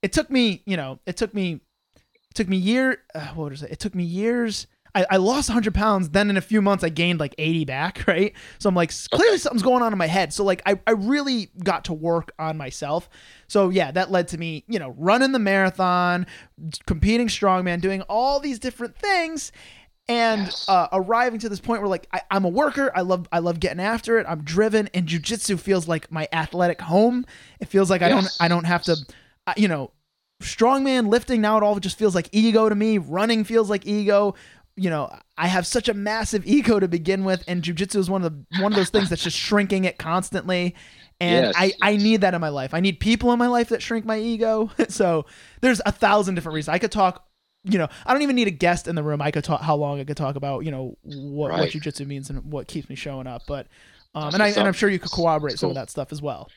[0.02, 1.60] it took me, you know, it took me,
[1.94, 3.70] it took me year, uh, what was it?
[3.70, 4.66] It took me years.
[4.96, 6.08] I, I lost 100 pounds.
[6.08, 8.32] Then in a few months, I gained like 80 back, right?
[8.58, 10.32] So I'm like, clearly something's going on in my head.
[10.32, 13.08] So like, I, I really got to work on myself.
[13.46, 16.26] So yeah, that led to me, you know, running the marathon,
[16.86, 19.52] competing strongman, doing all these different things
[20.08, 20.68] and Yes.
[20.68, 22.92] uh, arriving to this point where like I, I'm a worker.
[22.94, 24.26] I love I love getting after it.
[24.28, 27.26] I'm driven, and jujitsu feels like my athletic home.
[27.58, 28.96] It feels like I don't I don't have to,
[29.48, 29.90] uh, you know,
[30.40, 31.56] strongman lifting now.
[31.56, 32.98] It all just feels like ego to me.
[32.98, 34.34] Running feels like ego.
[34.76, 38.22] You know, I have such a massive ego to begin with, and jujitsu is one
[38.22, 40.74] of the one of those things that's just shrinking it constantly.
[41.18, 42.74] And Yes, I, I need that in my life.
[42.74, 44.70] I need people in my life that shrink my ego.
[44.88, 45.24] so
[45.62, 46.74] there's a thousand different reasons.
[46.74, 47.26] I could talk
[47.68, 49.20] you know, I don't even need a guest in the room.
[49.20, 51.72] I could talk how long I could talk about, you know, what, what Right.
[51.72, 53.42] jujitsu means and what keeps me showing up.
[53.48, 53.66] But
[54.14, 56.22] um, and I and I'm sure you could corroborate that's some of that stuff as
[56.22, 56.48] well.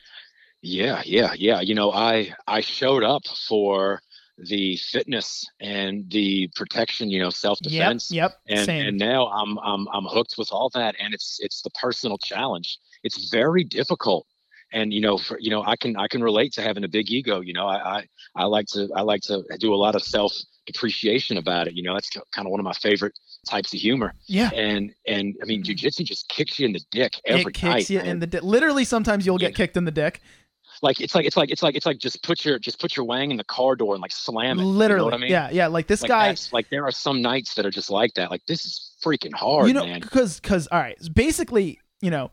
[0.62, 1.60] Yeah, yeah, yeah.
[1.60, 4.00] You know, I I showed up for
[4.48, 8.10] the fitness and the protection, you know, self defense.
[8.10, 8.86] yep, And same.
[8.88, 12.78] and now I'm I'm I'm hooked with all that and it's it's the personal challenge.
[13.02, 14.26] It's very difficult.
[14.72, 17.10] And you know, for you know, I can I can relate to having a big
[17.10, 17.66] ego, you know.
[17.66, 20.32] I I, I like to I like to do a lot of self
[20.66, 21.92] depreciation about it, you know.
[21.94, 23.18] That's kind of one of my favorite
[23.48, 24.14] types of humor.
[24.26, 27.62] yeah, And and I mean, jujitsu just kicks you in the dick every it kicks
[27.64, 27.90] night.
[27.90, 28.06] you man.
[28.06, 28.42] in the dick.
[28.44, 29.56] Literally, sometimes you'll get Yeah.
[29.56, 30.20] kicked in the dick.
[30.82, 33.04] Like it's like it's like it's like it's like just put your just put your
[33.04, 34.62] wang in the car door and like slam it.
[34.64, 35.30] Literally, you know what I mean?
[35.30, 35.66] yeah, yeah.
[35.66, 38.30] Like this Like guy, like there are some nights that are just like that.
[38.30, 40.00] Like this is freaking hard, you know, man.
[40.00, 42.30] because because all right, basically, you know,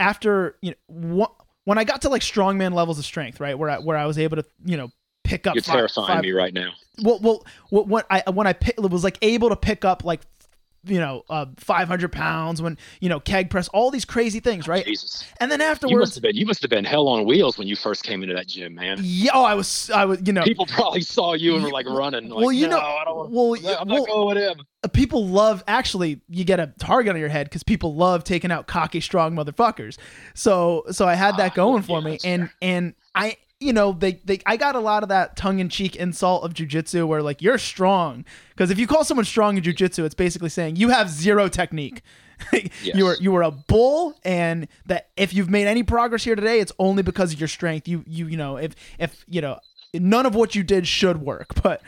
[0.00, 3.70] after you know, wh- when I got to like strongman levels of strength, right, where
[3.70, 4.90] I where I was able to, you know,
[5.24, 5.54] pick up.
[5.54, 6.72] You're five- terrifying five- me right now.
[7.02, 10.22] well, well, what, what I when I pick, was like able to pick up like
[10.84, 14.84] you know uh 500 pounds when you know keg press all these crazy things right
[14.84, 17.56] Jesus, and then you must afterwards have been you must have been hell on wheels
[17.56, 18.98] when you first came into that gym, man.
[19.00, 21.86] yeah oh i was i was you know People probably saw you and were like
[21.86, 22.28] running.
[22.28, 24.66] Like, well you no, know I don't well, I'm well going with him.
[24.82, 28.50] uh, people love actually you get a target on your head because people love taking
[28.50, 29.98] out cocky strong motherfuckers
[30.34, 33.92] so so i had that Ah, going yeah, for me and and i you know
[33.92, 37.58] they, they i got a lot of that tongue-in-cheek insult of jujitsu where like you're
[37.58, 41.48] strong because if you call someone strong in jujitsu it's basically saying you have zero
[41.48, 42.02] technique
[42.52, 42.72] yes.
[42.82, 46.58] you were you were a bull and that if you've made any progress here today
[46.60, 49.58] it's only because of your strength you you you know if if you know
[49.94, 51.82] none of what you did should work but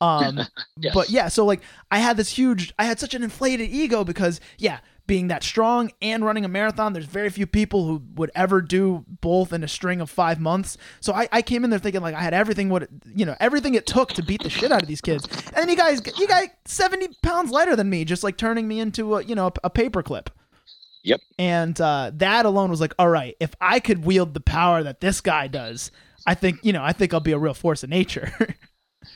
[0.00, 0.40] um
[0.78, 0.94] Yes.
[0.94, 1.60] but yeah so like
[1.90, 5.92] i had this huge i had such an inflated ego because yeah being that strong
[6.02, 6.92] and running a marathon.
[6.92, 10.76] There's very few people who would ever do both in a string of five months.
[11.00, 13.74] So I, I came in there thinking like I had everything what you know everything
[13.74, 15.28] it took to beat the shit out of these kids.
[15.54, 19.16] And you guys, you guys, seventy pounds lighter than me, just like turning me into
[19.16, 20.28] a you know a, a paperclip.
[21.04, 21.20] Yep.
[21.38, 25.00] And uh, that alone was like, all right, if I could wield the power that
[25.00, 25.92] this guy does,
[26.26, 28.32] I think you know I think I'll be a real force of nature.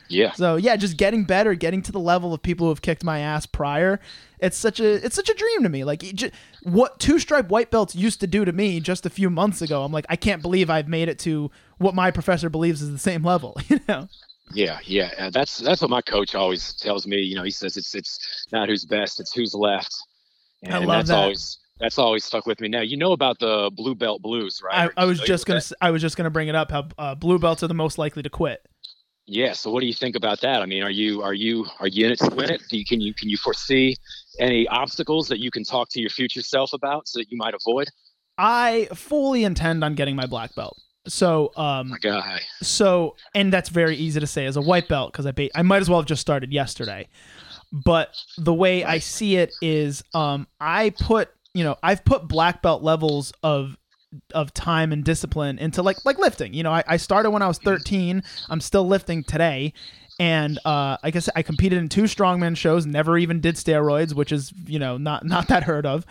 [0.07, 0.31] Yeah.
[0.33, 3.19] So yeah, just getting better, getting to the level of people who have kicked my
[3.19, 3.99] ass prior.
[4.39, 5.83] It's such a it's such a dream to me.
[5.83, 6.33] Like just,
[6.63, 9.83] what two stripe white belts used to do to me just a few months ago.
[9.83, 12.99] I'm like, I can't believe I've made it to what my professor believes is the
[12.99, 13.57] same level.
[13.69, 14.09] You know.
[14.53, 17.17] Yeah, yeah, uh, that's that's what my coach always tells me.
[17.17, 19.95] You know, he says it's it's not who's best, it's who's left,
[20.63, 21.17] and I love that's that.
[21.17, 22.67] always that's always stuck with me.
[22.67, 24.91] Now you know about the blue belt blues, right?
[24.97, 25.73] I, I was just gonna that?
[25.81, 28.23] I was just gonna bring it up how uh, blue belts are the most likely
[28.23, 28.65] to quit.
[29.27, 29.53] Yeah.
[29.53, 30.61] So what do you think about that?
[30.61, 32.61] I mean, are you are you are you in it to win it?
[32.69, 33.95] Do you, can you can you foresee
[34.39, 37.53] any obstacles that you can talk to your future self about so that you might
[37.53, 37.87] avoid?
[38.37, 40.77] I fully intend on getting my black belt.
[41.07, 42.39] So um My guy.
[42.61, 45.61] so and that's very easy to say as a white belt because I ba- I
[45.61, 47.07] might as well have just started yesterday.
[47.71, 52.61] But the way I see it is um I put you know I've put black
[52.61, 53.77] belt levels of
[54.33, 56.53] of time and discipline into like like lifting.
[56.53, 58.23] You know, I, I started when I was 13.
[58.49, 59.73] I'm still lifting today.
[60.19, 62.85] And uh, I said, I competed in two strongman shows.
[62.85, 66.05] Never even did steroids, which is you know not not that heard of.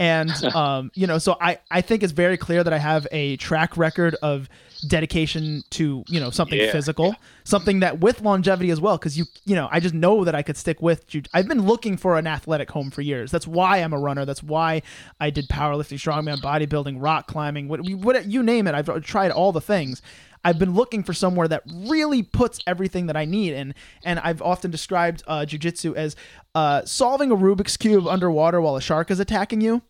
[0.00, 3.36] And um, you know, so I I think it's very clear that I have a
[3.36, 4.48] track record of
[4.88, 6.72] dedication to you know something Yeah.
[6.72, 8.96] physical, something that with longevity as well.
[8.98, 11.06] Because you you know, I just know that I could stick with.
[11.06, 13.30] jiu- I've been looking for an athletic home for years.
[13.30, 14.24] That's why I'm a runner.
[14.24, 14.82] That's why
[15.20, 17.68] I did powerlifting, strongman, bodybuilding, rock climbing.
[17.68, 20.02] What, what you name it, I've tried all the things.
[20.42, 23.74] I've been looking for somewhere that really puts everything that I need in,
[24.06, 26.16] and I've often described uh, jujitsu as
[26.54, 29.82] uh, solving a Rubik's cube underwater while a shark is attacking you.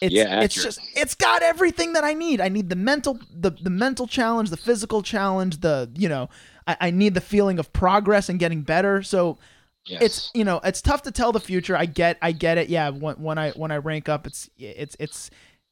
[0.00, 2.40] It's, Yeah, it's just it's got everything that I need.
[2.40, 6.28] I need the mental the the mental challenge, the physical challenge, the you know
[6.66, 9.02] I, I need the feeling of progress and getting better.
[9.02, 9.38] So
[9.86, 10.02] Yes.
[10.02, 11.74] it's you know it's tough to tell the future.
[11.76, 12.68] I get I get it.
[12.68, 15.30] Yeah, when, when I when I rank up, it's it's it's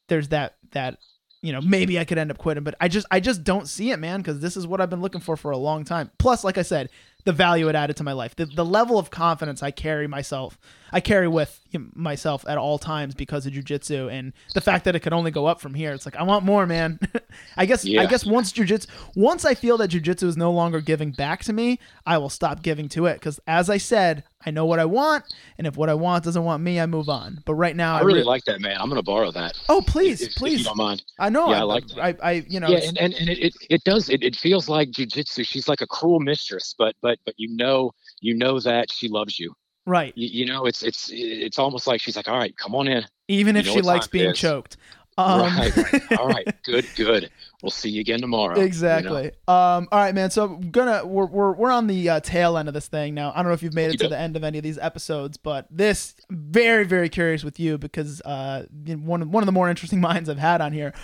[0.09, 0.97] there's that that
[1.43, 3.91] you know maybe I could end up quitting, but I just I just don't see
[3.91, 6.11] it, man, because this is what I've been looking for for a long time.
[6.18, 6.89] Plus, like I said,
[7.29, 10.59] the value it added to my life, the the level of confidence I carry myself,
[10.91, 11.61] I carry with
[11.95, 15.45] myself at all times because of jujitsu, and the fact that it could only go
[15.45, 15.93] up from here.
[15.93, 16.99] It's like I want more, man.
[17.59, 18.07] I guess I Yeah.
[18.07, 21.79] guess once jujitsu, once I feel that jujitsu is no longer giving back to me,
[22.07, 25.24] I will stop giving to it because, as I said, I know what I want,
[25.59, 27.43] and if what I want doesn't want me, I move on.
[27.45, 28.79] But right now, I really like that, man.
[28.81, 29.61] I'm gonna borrow that.
[29.68, 30.61] Oh, please, if, if please.
[30.61, 31.03] you don't mind.
[31.18, 31.51] I know.
[31.51, 33.85] Yeah, I, I like I, I, you know, yeah, and, and, and it, it, it
[33.85, 35.47] does it, it feels like jujitsu.
[35.47, 39.39] She's like a cruel mistress, but but but you know you know that she loves
[39.39, 39.55] you.
[39.87, 40.12] right.
[40.16, 43.05] You, you know it's it's it's almost like she's like, all right, come on in.
[43.29, 44.39] Even you if know she likes being is.
[44.39, 44.77] choked.
[45.19, 46.12] Um, right, right.
[46.21, 47.29] All right, good, good.
[47.61, 48.55] We'll see you again tomorrow.
[48.55, 48.66] you know?
[48.66, 49.33] Exactly.
[49.49, 49.89] Um.
[49.91, 50.31] All right, man.
[50.31, 53.33] So I'm gonna we're we're we're on the uh, tail end of this thing now.
[53.33, 54.11] I don't know if you've made it to Okey-doke.
[54.11, 58.21] the end of any of these episodes, but this very very curious with you because
[58.23, 60.95] uh one one of the more interesting minds I've had on here.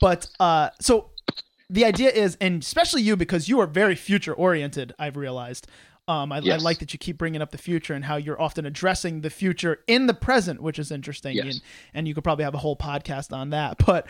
[0.00, 1.10] But uh, so
[1.70, 4.92] the idea is, and especially you because you are very future oriented.
[4.98, 5.66] I've realized.
[6.08, 8.66] Um, I, I like that you keep bringing up the future and how you're often
[8.66, 11.36] addressing the future in the present, which is interesting.
[11.36, 11.44] Yes.
[11.44, 11.62] And,
[11.94, 13.76] and you could probably have a whole podcast on that.
[13.86, 14.08] But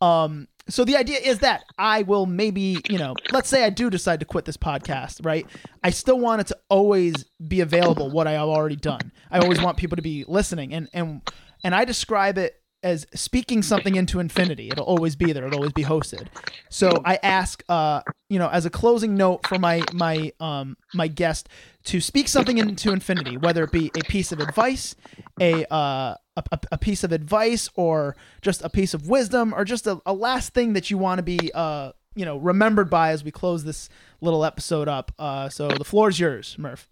[0.00, 3.90] um, so the idea is that I will maybe, you know, let's say I do
[3.90, 5.46] decide to quit this podcast, right?
[5.84, 9.12] I still want it to always be available what I have already done.
[9.30, 11.20] I always want people to be listening and and
[11.64, 14.68] and I describe it as speaking something into infinity.
[14.68, 15.46] It'll always be there.
[15.46, 16.26] It'll always be hosted.
[16.68, 21.08] So I ask, uh, you know, as a closing note for my my um my
[21.08, 21.48] guest
[21.84, 24.94] to speak something into infinity, whether it be a piece of advice,
[25.40, 29.86] a uh a, a- piece of advice, or just a piece of wisdom, or just
[29.86, 33.22] a, a last thing that you want to be uh you know remembered by as
[33.22, 33.88] we close this
[34.20, 35.12] little episode up.
[35.18, 36.88] Uh, so the floor is yours, Murph.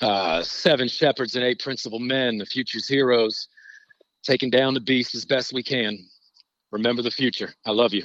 [0.00, 3.48] Uh, seven shepherds and eight principal men, the future's heroes,
[4.22, 5.98] taking down the beast as best we can.
[6.70, 7.52] Remember the future.
[7.66, 8.04] I love you.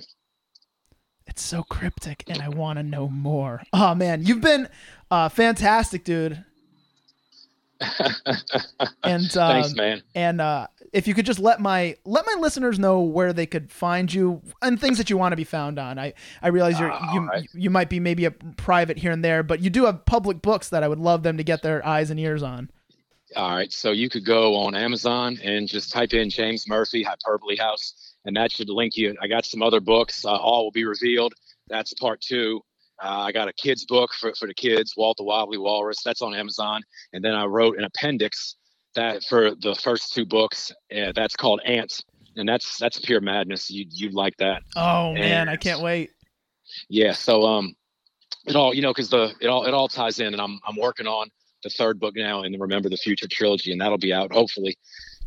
[1.25, 3.61] It's so cryptic, and I want to know more.
[3.73, 4.69] Oh man, you've been
[5.11, 6.43] uh, fantastic, dude.
[9.03, 10.01] And um, Thanks, man.
[10.15, 13.71] and uh, if you could just let my let my listeners know where they could
[13.71, 15.97] find you and things that you want to be found on.
[15.99, 17.47] I I realize you're Ah, you alright.
[17.53, 20.69] you might be maybe a private here and there, but you do have public books
[20.69, 22.69] that I would love them to get their eyes and ears on.
[23.37, 27.55] All right, so you could go on Amazon and just type in James Murphy Hyperbole
[27.55, 29.15] House, and that should link you.
[29.21, 30.25] I got some other books.
[30.25, 31.35] Uh, all will be revealed.
[31.69, 32.61] That's part two.
[32.99, 36.01] Uh, I got a kids book for, for the kids, Walt the Wobbly Walrus.
[36.03, 36.81] That's on Amazon,
[37.13, 38.55] and then I wrote an appendix
[38.95, 40.71] that for the first two books.
[40.91, 42.03] Uh, that's called Ants,
[42.37, 43.69] and that's that's pure madness.
[43.69, 44.63] You you like that?
[44.75, 46.09] Oh man, I can't wait.
[46.89, 47.11] Yeah.
[47.11, 47.75] So um,
[48.47, 50.75] it all you know because the it all it all ties in, and I'm I'm
[50.75, 51.29] working on
[51.63, 54.77] the third book now in the Remember the Future trilogy, and that'll be out hopefully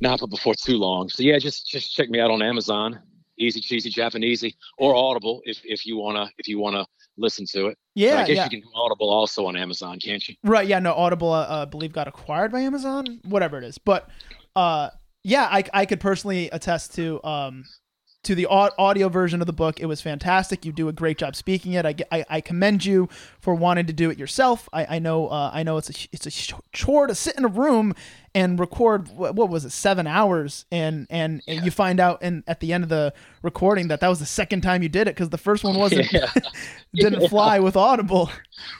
[0.00, 1.08] not but before too long.
[1.08, 3.00] So yeah, just just check me out on Amazon,
[3.38, 7.78] easy cheesy Japanesey, or Audible if if you wanna if you wanna listen to it.
[7.94, 8.44] Yeah, but I guess yeah.
[8.44, 10.34] you can do Audible also on Amazon, can't you?
[10.42, 10.66] Right.
[10.66, 10.78] Yeah.
[10.78, 10.94] No.
[10.94, 13.20] Audible, uh, uh, believe, got acquired by Amazon.
[13.24, 14.08] Whatever it is, but
[14.56, 14.90] uh,
[15.22, 17.64] yeah, I I could personally attest to um
[18.22, 19.80] to the audio version of the book.
[19.80, 20.64] It was fantastic.
[20.66, 21.86] You do a great job speaking it.
[21.86, 23.08] I, I, I commend you
[23.40, 24.68] for wanting to do it yourself.
[24.72, 27.48] I, I know uh, I know it's a it's a chore to sit in a
[27.48, 27.94] room
[28.34, 32.44] and record what, what was it seven hours and and, and you find out and
[32.46, 33.12] at the end of the
[33.42, 36.12] recording that that was the second time you did it because the first one wasn't
[36.12, 36.30] Yeah.
[36.94, 37.28] didn't Yeah.
[37.28, 38.30] fly with Audible.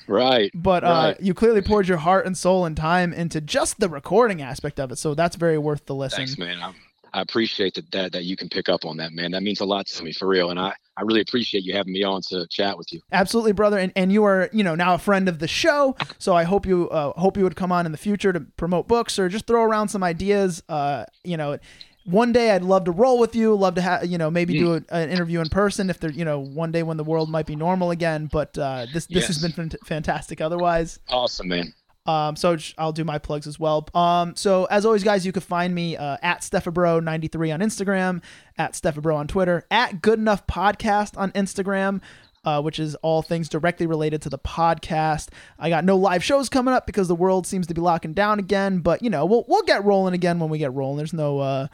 [0.07, 0.51] Right.
[0.55, 4.43] But uh, you clearly poured your heart and soul and time into just the recording
[4.43, 6.19] aspect of it, so that's very worth the listen.
[6.19, 6.59] Thanks, man.
[6.61, 6.73] I,
[7.13, 9.33] I appreciate that, that that you can pick up on that, man.
[9.33, 11.93] That means a lot to me for real, and I I really appreciate you having
[11.93, 13.01] me on to chat with you.
[13.13, 16.35] Absolutely, brother, and, and you are you know now a friend of the show, so
[16.35, 19.19] I hope you uh, hope you would come on in the future to promote books
[19.19, 20.63] or just throw around some ideas.
[20.69, 21.59] Uh, you know.
[22.05, 23.55] One day I'd love to roll with you.
[23.55, 26.25] Love to have you know maybe do a, an interview in person if there you
[26.25, 28.27] know one day when the world might be normal again.
[28.33, 30.41] But uh, this this has been fant- fantastic.
[30.41, 31.75] Otherwise, Awesome, man.
[32.07, 33.87] Um, so I'll do my plugs as well.
[33.95, 38.23] Um, so as always, guys, you can find me uh, at Steffabro93 on Instagram,
[38.59, 42.01] at Steffabro on Twitter, at Good Enough Podcast on Instagram.
[42.43, 45.29] Uh, which is all things directly related to the podcast.
[45.59, 48.39] I got no live shows coming up because the world seems to be locking down
[48.39, 48.79] again.
[48.79, 50.97] But you know, we'll we'll get rolling again when we get rolling.
[50.97, 51.67] There's no uh,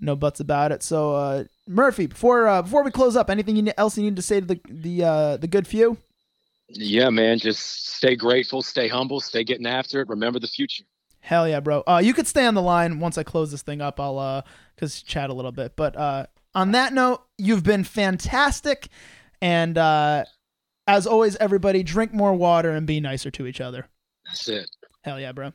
[0.00, 0.82] no buts about it.
[0.82, 4.16] So uh, Murphy, before uh, before we close up, anything you ne- else you need
[4.16, 5.98] to say to the the uh, the good few?
[6.68, 7.38] Yeah, man.
[7.38, 10.08] Just stay grateful, stay humble, stay getting after it.
[10.08, 10.84] Remember the future.
[11.20, 11.82] Hell yeah, bro.
[11.86, 13.98] Uh, you could stay on the line once I close this thing up.
[13.98, 14.42] I'll uh,
[14.76, 15.74] cause chat a little bit.
[15.76, 18.88] But uh, on that note, you've been fantastic,
[19.40, 20.24] and uh,
[20.86, 23.88] as always, everybody drink more water and be nicer to each other.
[24.24, 24.70] That's it.
[25.02, 25.52] Hell yeah, bro.